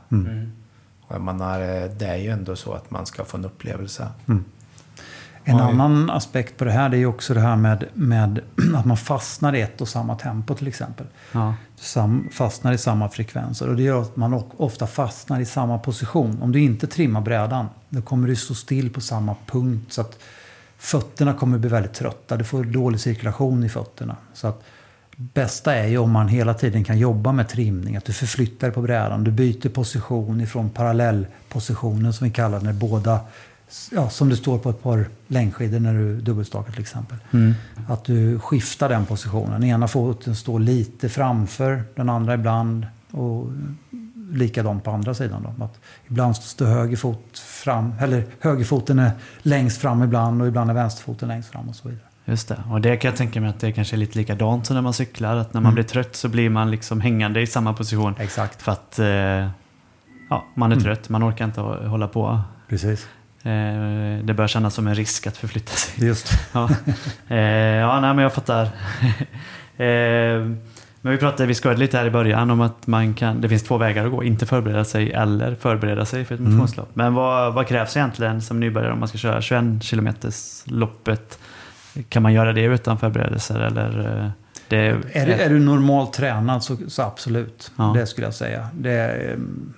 [1.00, 4.08] Och jag menar, eh, det är ju ändå så att man ska få en upplevelse.
[5.44, 5.62] En Oj.
[5.62, 8.40] annan aspekt på det här det är ju också det här med, med
[8.76, 11.06] att man fastnar i ett och samma tempo till exempel.
[11.32, 15.78] Ja, Sam, fastnar i samma frekvenser och det gör att man ofta fastnar i samma
[15.78, 16.42] position.
[16.42, 20.18] Om du inte trimmar brädan då kommer du stå still på samma punkt så att
[20.86, 22.36] fötterna kommer bli väldigt trötta.
[22.36, 24.16] Du får dålig cirkulation i fötterna.
[24.34, 24.62] Så att
[25.16, 27.96] bästa är ju om man hela tiden kan jobba med trimning.
[27.96, 29.24] Att du förflyttar på brädan.
[29.24, 33.20] Du byter position ifrån parallellpositionen som vi kallar när båda
[33.92, 37.18] Ja, som det står på ett par längdskidor när du dubbelstakar till exempel.
[37.88, 39.64] Att du skiftar den positionen.
[39.64, 42.86] Ena foten står lite framför den andra ibland.
[43.10, 43.46] Och
[44.30, 45.46] likadant på andra sidan.
[45.58, 45.64] Då.
[45.64, 49.10] Att ibland står höger fot fram, eller högerfoten är
[49.42, 52.04] längst fram ibland och ibland är vänsterfoten längst fram och så vidare.
[52.24, 52.56] just det.
[52.70, 54.92] Och det kan jag tänka mig att det kanske är lite likadant som när man
[54.92, 55.36] cyklar.
[55.36, 58.14] Att när man blir trött så blir man liksom hängande i samma position.
[58.18, 58.62] Exakt.
[58.62, 59.06] För att eh,
[60.30, 62.40] ja, man är trött, man orkar inte hå- hålla på.
[62.68, 63.06] Precis.
[63.42, 66.06] Eh, det bör kännas som en risk att förflytta sig.
[66.06, 66.32] Just.
[66.52, 66.68] Ja,
[67.28, 68.68] eh, ja nej, men jag fattar.
[71.06, 73.62] men vi pratade, vi skojade lite här i början om att man kan, det finns
[73.62, 74.24] två vägar att gå.
[74.24, 76.52] Inte förbereda sig eller förbereda sig för ett Mm.
[76.52, 76.90] motionslopp.
[76.94, 80.08] Men vad, vad krävs egentligen som nybörjare om man ska köra 21 km
[80.64, 81.38] loppet?
[82.08, 84.20] Kan man göra det utan förberedelser eller?
[84.24, 84.30] eh,
[84.68, 84.76] Det,
[85.12, 87.72] Är, är du normalt tränad så, så absolut.
[87.76, 87.92] Ja.
[87.98, 88.68] Det skulle jag säga.
[88.74, 89.72] Det är, ehm,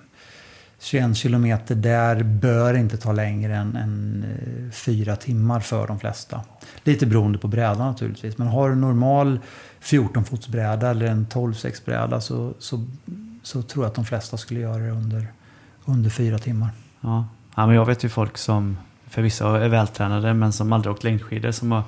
[0.79, 6.41] 21 kilometer där bör inte ta längre än, än eh, fyra timmar för de flesta.
[6.83, 8.37] Lite beroende på brädan naturligtvis.
[8.37, 9.39] Men har du normal
[9.81, 12.85] 14-fotsbräda eller en 12-6-bräda så, så,
[13.43, 15.27] så tror jag att de flesta skulle göra det under,
[15.85, 16.69] under fyra timmar.
[17.01, 17.27] Ja.
[17.55, 18.77] ja, men jag vet ju folk som
[19.07, 21.83] förvisso är vältränade men som aldrig åkt längdskidor som har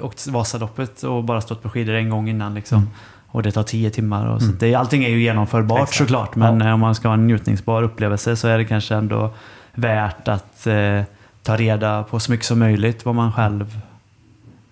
[0.00, 2.90] åkt Vasaloppet och bara stått på skidor en gång innan liksom.
[3.30, 4.26] Och det tar tio timmar.
[4.26, 4.48] Och så.
[4.52, 5.98] Det, allting är ju genomförbart Exakt.
[5.98, 6.66] såklart men Ja.
[6.66, 9.30] eh, om man ska ha en njutningsbar upplevelse så är det kanske ändå
[9.74, 11.02] värt att eh,
[11.42, 13.78] ta reda på så mycket som möjligt vad man själv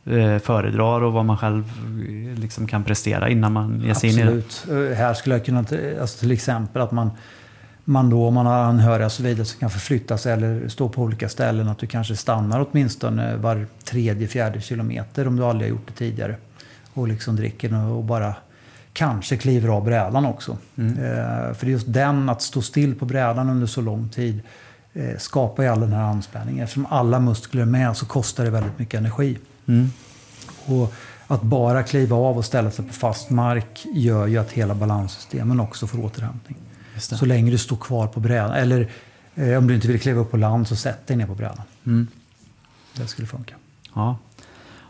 [0.07, 1.65] eh, föredrar och vad man själv
[2.35, 4.29] eh, liksom kan prestera innan man ger sig in i det.
[4.39, 4.91] Absolut.
[4.91, 5.65] Eh, Här skulle jag kunna,
[6.01, 7.11] alltså till exempel att man,
[7.85, 10.89] man då, om man har anhöriga och så vidare, så kan förflytta sig eller stå
[10.89, 11.69] på olika ställen.
[11.69, 15.93] Att du kanske stannar åtminstone var tredje, fjärde kilometer om du aldrig har gjort det
[15.93, 16.35] tidigare.
[16.95, 18.35] Och liksom dricker och bara
[18.97, 20.57] kanske kliver av brädan också.
[20.77, 24.41] Eh, för just den, att stå still på brädan under så lång tid,
[24.95, 26.65] eh, skapar ju all den här anspänningen.
[26.65, 29.39] Eftersom alla muskler är med så kostar det väldigt mycket energi.
[29.67, 29.91] Mm.
[30.67, 30.95] Och
[31.27, 35.61] att bara kliva av och ställa sig på fast mark gör ju att hela balanssystemen
[35.61, 36.57] också får återhämtning.
[36.99, 38.51] Så länge du står kvar på brädan.
[38.51, 38.91] Eller
[39.35, 41.63] eh, om du inte vill kliva upp på land så sätt dig ner på brädan.
[41.87, 42.07] Mm.
[42.97, 43.55] Det skulle funka.
[43.95, 44.17] Ja.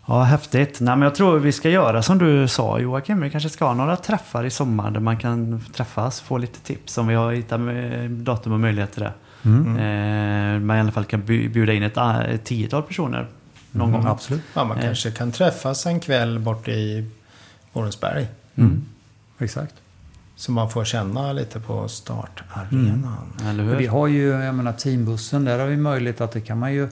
[0.06, 0.80] Ja, häftigt.
[0.80, 3.20] Nej, men jag tror vi ska göra som du sa Joakim.
[3.20, 6.98] Vi kanske ska ha några träffar i sommar där man kan träffas få lite tips
[6.98, 7.60] om vi har hittat
[8.10, 9.12] datum och möjlighet till det.
[9.44, 9.76] Mm.
[9.76, 13.26] Eh, man i alla fall kan bjuda in ett, ah, ett tiotal personer
[13.70, 14.06] någon gång.
[14.06, 14.42] Absolut.
[14.54, 14.82] Ja, man Eh.
[14.84, 17.10] kanske kan träffas en kväll borta i
[17.72, 18.26] Borensberg.
[18.54, 18.84] Mm.
[19.38, 19.74] Exakt.
[20.36, 23.32] Så man får känna lite på startarenan.
[23.48, 26.58] Eller Och vi har ju, jag menar teambussen, där har vi möjlighet att det kan
[26.58, 26.88] man ju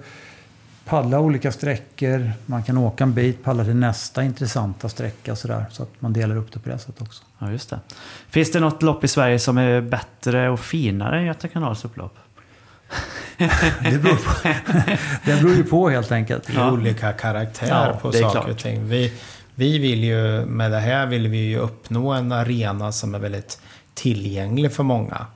[0.85, 2.33] paddla olika sträckor.
[2.47, 5.65] Man kan åka en bit, paddla till nästa intressanta sträcka sådär.
[5.71, 7.23] Så att man delar upp det på det sättet också.
[7.39, 7.81] Ja, just det.
[8.29, 12.17] Finns det något lopp i Sverige som är bättre och finare än Göta kanals upplopp?
[13.83, 14.49] Det beror, på,
[15.25, 16.49] det beror ju på helt enkelt.
[16.49, 18.49] Är olika karaktär Ja, på saker klart.
[18.49, 18.89] och ting.
[18.89, 19.13] Vi,
[19.55, 23.61] vi vill ju, med det här vill vi ju uppnå en arena som är väldigt
[23.95, 25.27] tillgänglig för många.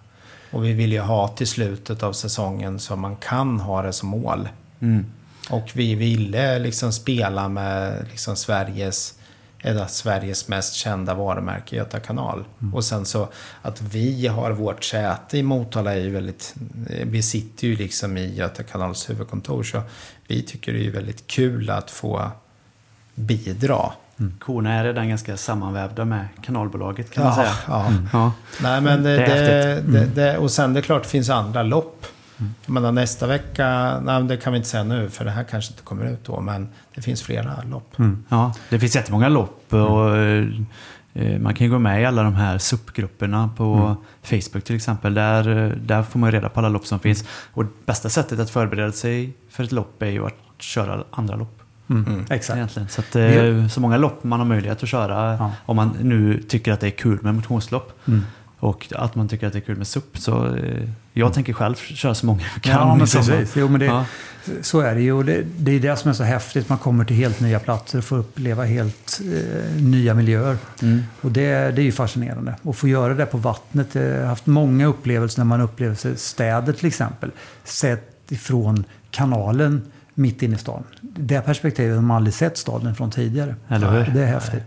[0.51, 4.09] Och vi vill ju ha till slutet av säsongen så man kan ha det som
[4.09, 4.49] mål.
[4.81, 5.07] Mm.
[5.51, 9.15] Och vi ville liksom spela med liksom Sveriges,
[9.63, 12.45] ett av Sveriges mest kända varumärke, Göta kanal.
[12.75, 13.29] Och sen så
[13.63, 16.55] att vi har vårt säte i Motala är ju väldigt,
[17.03, 19.83] vi sitter ju liksom i Göta kanals huvudkontor så
[20.27, 22.31] vi tycker det är väldigt kul att få
[23.15, 23.93] bidra.
[24.39, 27.55] Korna är redan ganska sammanvävda med kanalbolaget kan man Ja, säga.
[27.69, 27.93] ja.
[28.13, 28.33] Ja.
[28.63, 31.31] Nej men det, Det är det, det, det, och sen det är klart det finns
[31.31, 32.07] andra lopp.
[32.67, 35.73] Jag menar nästa vecka, nej det kan vi inte säga nu för det här kanske
[35.73, 36.41] inte kommer ut då.
[36.41, 37.95] Men det finns flera lopp.
[38.29, 42.35] Ja, det finns jättemånga lopp och eh, man kan ju gå med i alla de
[42.35, 45.15] här SUP-grupperna på Facebook till exempel.
[45.15, 47.25] Där, eh, där får man ju reda på alla lopp som finns.
[47.53, 51.55] Och bästa sättet att förbereda sig för ett lopp är ju att köra andra lopp.
[51.91, 52.25] Mm.
[52.31, 52.57] Exakt.
[52.57, 52.89] Egentligen.
[52.89, 55.53] Så, att, eh, så många lopp man har möjlighet att köra Ja.
[55.67, 58.01] om man nu tycker att det är kul med motionslopp.
[58.61, 58.71] Mm.
[58.71, 60.19] Och att man tycker att det är kul med SUP.
[60.19, 62.73] Så eh, jag tänker själv köra så många jag kan.
[62.73, 63.57] Ja, men precis.
[63.57, 64.05] Jo, men det, Ja.
[64.63, 65.13] Så är det ju.
[65.13, 66.69] Och det, det är det som är så häftigt.
[66.69, 70.57] Man kommer till helt nya platser och får uppleva helt eh, nya miljöer.
[70.83, 71.03] Mm.
[71.21, 72.55] Och det, det är ju fascinerande.
[72.63, 73.95] Och få göra det på vattnet.
[73.95, 77.31] Jag har haft många upplevelser när man upplever städer till exempel.
[77.65, 79.83] Sett ifrån kanalen
[80.15, 80.85] mitt inne i stan.
[81.01, 83.55] Det perspektivet har man aldrig sett staden från tidigare.
[83.69, 84.15] Eller hur?
[84.15, 84.63] Det är häftigt.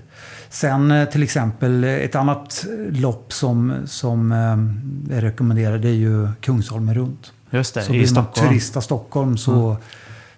[0.52, 5.94] Sen eh, till exempel eh, ett annat lopp som, som eh, är rekommenderat det är
[5.94, 7.34] ju Kungsholmen runt.
[7.50, 8.50] Just det, Så i Stockholm.
[8.50, 9.78] turista Stockholm så,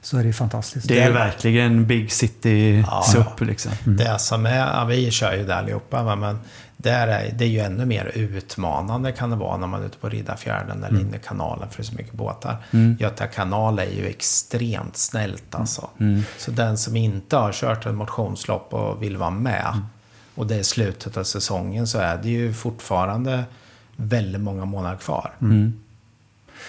[0.02, 0.88] så är det fantastiskt.
[0.88, 3.04] Det är ju Där- verkligen Big City Ja.
[3.12, 3.72] SUP liksom.
[3.86, 6.40] Det som är, ja, vi kör ju det allihopa va, men
[6.78, 9.98] där är, det är ju ännu mer utmanande kan det vara när man är ute
[9.98, 12.58] på Riddarfjärden eller inne i kanalen för det är så mycket båtar.
[13.00, 15.90] Göta kanal är ju extremt snällt alltså.
[16.38, 19.82] Så den som inte har kört ett motionslopp och vill vara med
[20.36, 23.44] och det är slutet av säsongen så är det ju fortfarande
[23.96, 25.32] väldigt många månader kvar.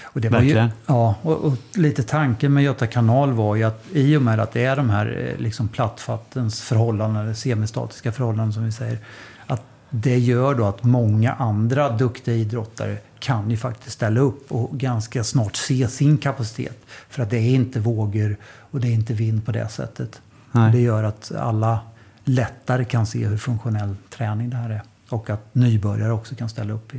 [0.02, 3.84] Och det var ju, ja, och, och lite tanken med Göta kanal var ju att
[3.92, 8.52] i och med att det är de här eh, liksom plattfattens förhållanden, eller semistatiska förhållanden
[8.52, 8.98] som vi säger,
[9.46, 14.78] att det gör då att många andra duktiga idrottare kan ju faktiskt ställa upp och
[14.78, 16.78] ganska snart se sin kapacitet.
[17.08, 18.36] För att det är inte vågor
[18.70, 20.20] och det är inte vind på det sättet.
[20.52, 20.72] Nej.
[20.72, 21.78] Det gör att alla
[22.24, 24.82] lättare kan se hur funktionell träning det här är.
[25.08, 26.92] Och att nybörjare också kan ställa upp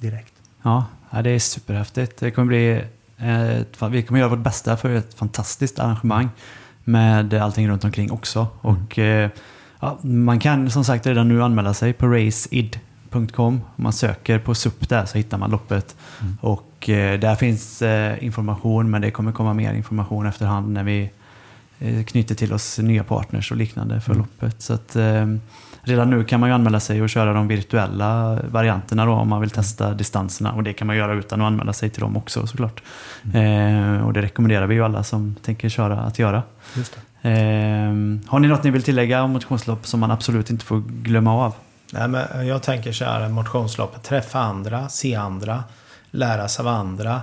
[0.00, 0.32] direkt.
[0.62, 0.84] Ja,
[1.24, 2.20] det är superhäftigt.
[2.20, 2.84] Det kommer bli
[3.18, 6.28] ett, vi kommer göra vårt bästa för ett fantastiskt arrangemang
[6.84, 8.46] med allting runt omkring också.
[8.60, 9.30] Och eh,
[9.80, 13.60] ja, man kan som sagt redan nu anmäla sig på raceid.com.
[13.76, 15.96] Om man söker på SUP där så hittar man loppet.
[16.40, 21.02] Och eh, där finns eh, information men det kommer komma mer information efterhand när vi
[21.02, 21.08] eh,
[22.06, 24.62] knyter till oss nya partners och liknande för loppet.
[24.62, 25.26] Så att, eh,
[25.82, 29.40] redan nu kan man ju anmäla sig och köra de virtuella varianterna då om man
[29.40, 30.52] vill testa distanserna.
[30.52, 32.82] Och det kan man göra utan att anmäla sig till dem också såklart.
[33.34, 36.42] Eh, och det rekommenderar vi ju alla som tänker köra att göra.
[37.22, 37.32] Eh,
[38.26, 41.54] har ni något ni vill tillägga om motionslopp som man absolut inte får glömma av?
[41.92, 44.02] Nej, men jag tänker så här, motionsloppet.
[44.02, 45.64] Träffa andra, se andra,
[46.10, 47.22] lära sig av andra.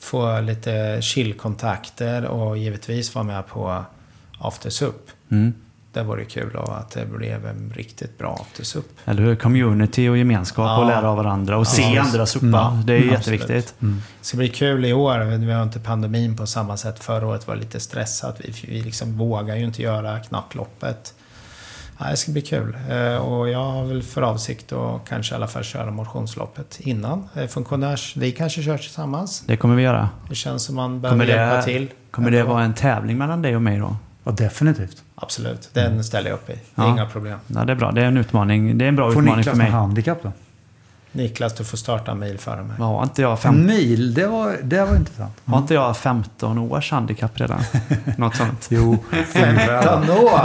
[0.00, 3.84] Få lite chillkontakter och givetvis vara med på
[4.38, 5.10] Aftersup.
[5.30, 5.54] Mm.
[5.92, 8.84] Det vore kul och att det blev en riktigt bra Aftersup.
[9.04, 9.36] Eller hur?
[9.36, 10.78] Community och gemenskap Ja.
[10.78, 12.02] och lära av varandra och se Ja.
[12.02, 12.46] andra suppa.
[12.46, 12.86] Mm.
[12.86, 13.74] Det är Mm, jätteviktigt.
[13.78, 15.18] Det ska bli kul i år.
[15.46, 17.04] Vi har inte pandemin på samma sätt.
[17.04, 18.36] Förra året var det lite stressat.
[18.44, 21.14] Vi, vi liksom vågar ju inte göra knapploppet.
[22.00, 22.76] Ja, det ska bli kul.
[22.90, 27.28] Eh, Och jag har väl för avsikt att kanske i alla fall köra motionsloppet innan.
[27.48, 28.16] Funktionärs...
[28.16, 29.42] Vi kanske kör tillsammans.
[29.46, 30.08] Det kommer vi göra.
[30.28, 31.88] Det känns som man behöver Kommer hjälpa det, till.
[32.10, 33.96] kommer det vara en tävling mellan dig och mig då?
[34.24, 35.02] Ja, definitivt.
[35.14, 35.70] Absolut.
[35.72, 36.52] Den ställer jag upp i.
[36.52, 36.92] Det är Ja.
[36.92, 37.38] inga problem.
[37.46, 37.92] Ja, det är bra.
[37.92, 38.78] Det är en utmaning.
[38.78, 39.70] Det är en bra Får utmaning Niklas för mig.
[39.70, 40.32] någon handikapp då?
[41.18, 42.76] Niklas, du får starta en mil före mig.
[42.78, 45.32] Var inte jag, En fem, mil, det var, det var intressant.
[45.44, 47.60] var inte jag 15 års handikapp redan?
[48.16, 48.66] Något sånt.
[48.70, 48.98] Jo,
[49.32, 50.40] 15 år!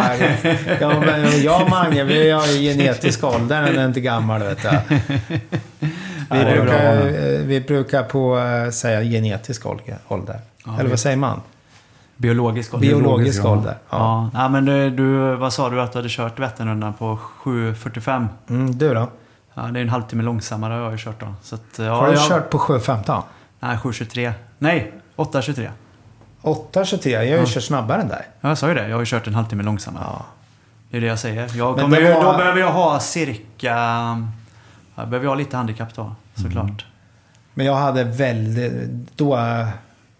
[0.79, 3.61] Ja, men jag och Mange, vi har ju genetisk ålder.
[3.61, 4.69] Den är inte gammal, vet du.
[5.79, 5.89] Vi,
[6.29, 6.63] det är bra.
[6.63, 9.65] brukar, vi brukar på eh, säga genetisk
[10.07, 10.39] ålder.
[10.65, 11.41] Ja, Eller vad säger man?
[12.17, 12.87] Biologisk ålder.
[12.87, 13.49] Biologisk Biologisk, ja.
[13.49, 13.77] ålder.
[13.89, 14.29] Ja.
[14.33, 14.41] Ja.
[14.41, 18.27] ja, men du, du, vad sa du att du hade kört Vätternrundan på 7.45?
[18.49, 19.07] Mm, du då?
[19.53, 21.33] Ja, det är en halvtimme långsammare har jag kört då.
[21.41, 23.21] Så att, ja, Har du jag, kört på 7.15?
[23.59, 24.33] Nej, 7.23.
[24.59, 25.69] Nej, 8.23.
[26.41, 28.27] 8.23, jag har ju kört snabbare än dig.
[28.41, 28.87] Ja, jag sa ju det.
[28.87, 30.03] Jag har ju kört en halvtimme långsammare.
[30.07, 30.25] Ja.
[30.89, 31.51] Det är det jag säger.
[31.57, 33.75] Jag kommer, ju- var- Då behöver jag ha cirka...
[34.95, 36.85] Jag behöver ha lite handikapp då, såklart.
[37.53, 38.73] Men jag hade väldigt...
[39.17, 39.35] Då...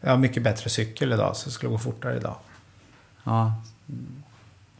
[0.01, 2.35] Jag har mycket bättre cykel idag, så det skulle gå fortare idag.
[3.23, 3.53] Ja.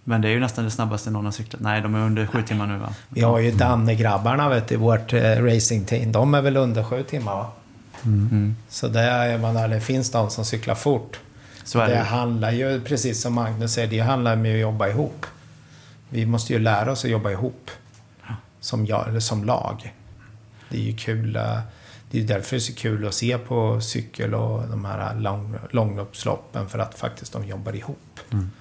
[0.04, 1.62] Men det är ju nästan det snabbaste någon har cyklat.
[1.62, 2.94] Nej, de är under sju timmar nu va?
[3.10, 6.12] Vi har ju Danne-grabbarna vet du, i vårt eh, racingteam.
[6.12, 7.52] De är väl under sju timmar va?
[8.06, 8.56] Mm.
[8.70, 11.20] Så det, är, man, det finns de som cyklar fort.
[11.64, 12.00] Så är det det.
[12.00, 15.26] handlar ju, precis som Magnus säger, det handlar om att jobba ihop.
[16.10, 17.72] Vi måste ju lära oss att jobba ihop.
[18.60, 19.94] Som, jag, eller som lag.
[20.70, 21.36] Det är ju kul.
[21.36, 21.60] eh,
[22.12, 25.56] Det är därför det är så kul att se på cykel och de här lång,
[25.72, 26.70] långloppsloppen.
[26.70, 28.13] För att faktiskt de jobbar ihop.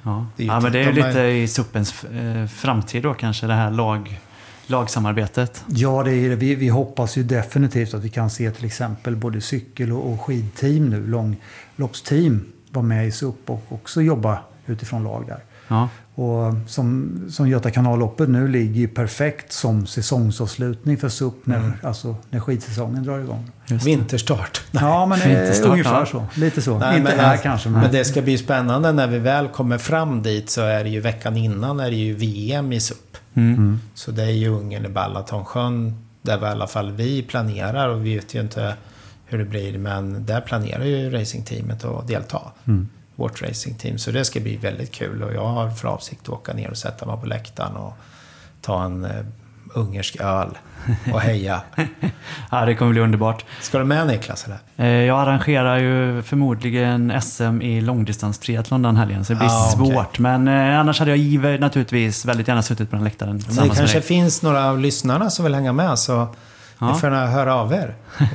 [0.03, 3.03] Ja, Det är ja men det är ju de är- lite i suppens eh, framtid
[3.03, 4.21] då kanske, det här lag,
[4.67, 5.65] lagsamarbetet.
[5.69, 6.37] Ja, det är, det.
[6.37, 10.21] vi, vi hoppas ju definitivt att vi kan se till exempel både cykel och, och
[10.21, 15.39] skidteam nu, långloppsteam, vara med i SUP och också jobba utifrån lag där.
[15.69, 21.73] Ja, Och som, som Göta kanalloppet nu ligger ju perfekt som säsongsavslutning för SUP när,
[21.83, 23.51] alltså, när skidsäsongen drar igång.
[23.85, 24.63] Vinterstart.
[24.71, 26.07] Ja, men det är Vinterstart, ungefär ja.
[26.07, 26.27] så.
[26.35, 26.79] Lite så.
[26.79, 27.81] Nej, Inte men, här kanske, men...
[27.81, 27.93] men...
[27.93, 31.37] det ska bli spännande när vi väl kommer fram dit så är det ju veckan
[31.37, 33.17] innan är det ju VM i SUP.
[33.35, 33.81] Mm.
[33.95, 38.07] Så det är ju Ungern i Balatonsjön där vi i alla fall vi planerar och
[38.07, 38.75] vi vet ju inte
[39.27, 42.41] hur det blir men där planerar ju racingteamet att delta.
[42.67, 42.89] Mm.
[43.17, 43.99] Vårt racingteam.
[43.99, 46.77] Så det ska bli väldigt kul och jag har för avsikt att åka ner och
[46.77, 47.93] sätta mig på läktaren och
[48.61, 49.11] ta en eh,
[49.75, 50.59] ungersk öl
[51.13, 51.61] och heja.
[52.51, 53.45] ja, det kommer bli underbart.
[53.61, 54.59] Ska du med Niklas eller?
[54.77, 59.71] Eh, Jag arrangerar ju förmodligen SM i långdistans triathlon den helgen, så det blir Ah,
[59.71, 60.19] svårt.
[60.19, 63.77] Men eh, annars hade jag givet naturligtvis väldigt gärna suttit på den läktaren det med
[63.77, 66.27] kanske finns några av lyssnarna som vill hänga med så
[66.79, 66.93] Ja.
[66.93, 67.95] ni får höra av er.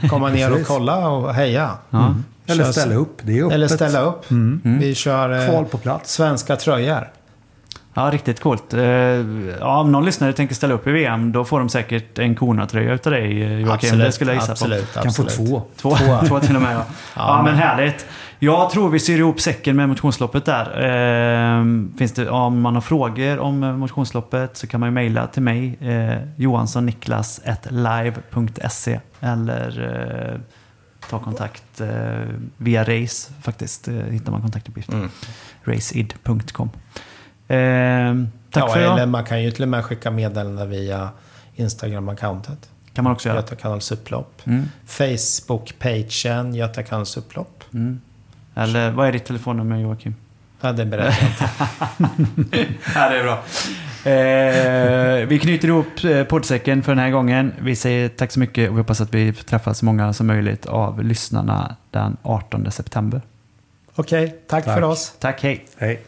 [0.10, 1.72] Komma ner och kolla och heja.
[1.90, 2.16] Ja.
[2.48, 3.18] Eller Kör- ställa upp.
[3.22, 3.56] Det är öppet.
[3.56, 4.32] Eller ställa upp.
[4.32, 4.80] Mm.
[4.80, 6.14] Vi kör eh, Kval på plats.
[6.14, 7.10] svenska tröjor.
[7.94, 8.74] Ja, riktigt coolt.
[8.74, 8.82] Eh,
[9.60, 12.94] Ja, om någon lyssnare tänker ställa upp i VM, då får de säkert en Kona-tröja
[12.94, 13.98] utav dig eh, Joakim.
[14.00, 15.02] det skulle jag gissa absolut, på.
[15.02, 15.50] Kan få absolut.
[15.50, 15.62] två.
[15.76, 15.96] Två,
[16.28, 16.84] två till och med ja.
[17.16, 17.42] ja.
[17.46, 18.06] men härligt.
[18.40, 20.82] Jag tror vi syr ihop säcken med motionsloppet där.
[21.60, 21.64] Eh,
[21.98, 25.78] finns det, om man har frågor om motionsloppet så kan man ju mejla till mig.
[25.82, 29.94] Eh, johanssonniklas.live.se Eller
[30.34, 30.40] eh,
[31.10, 31.88] ta kontakt eh,
[32.58, 33.88] via Race faktiskt.
[33.88, 34.94] Eh, hittar man kontaktuppgifter.
[34.94, 35.10] Mm.
[35.64, 36.70] Raceid.com.
[37.48, 37.58] Eh,
[38.52, 39.10] tack ja, för eller idag.
[39.10, 41.10] man kan ju till och med skicka meddelanden via
[41.56, 42.70] Instagram-accountet.
[42.94, 43.40] kan man också göra.
[43.40, 44.42] Göta kanals upplopp.
[44.46, 44.66] Mm.
[44.86, 47.64] Facebook-pagen Göta kanals upplopp.
[47.74, 48.02] Mm.
[48.56, 50.16] Eller vad är ditt telefonnummer Joakim?
[50.62, 51.18] Ja, det berättar
[52.00, 52.66] jag inte.
[52.96, 53.44] Ja, det är bra.
[54.12, 57.54] Eh, vi knyter ihop eh, poddsäcken för den här gången.
[57.62, 60.66] Vi säger tack så mycket och vi hoppas att vi träffar så många som möjligt
[60.66, 63.22] av lyssnarna den 18 september.
[63.96, 64.74] Okej, tack Tack.
[64.76, 65.14] för oss.
[65.20, 65.66] Tack, hej!
[65.78, 66.04] Hej.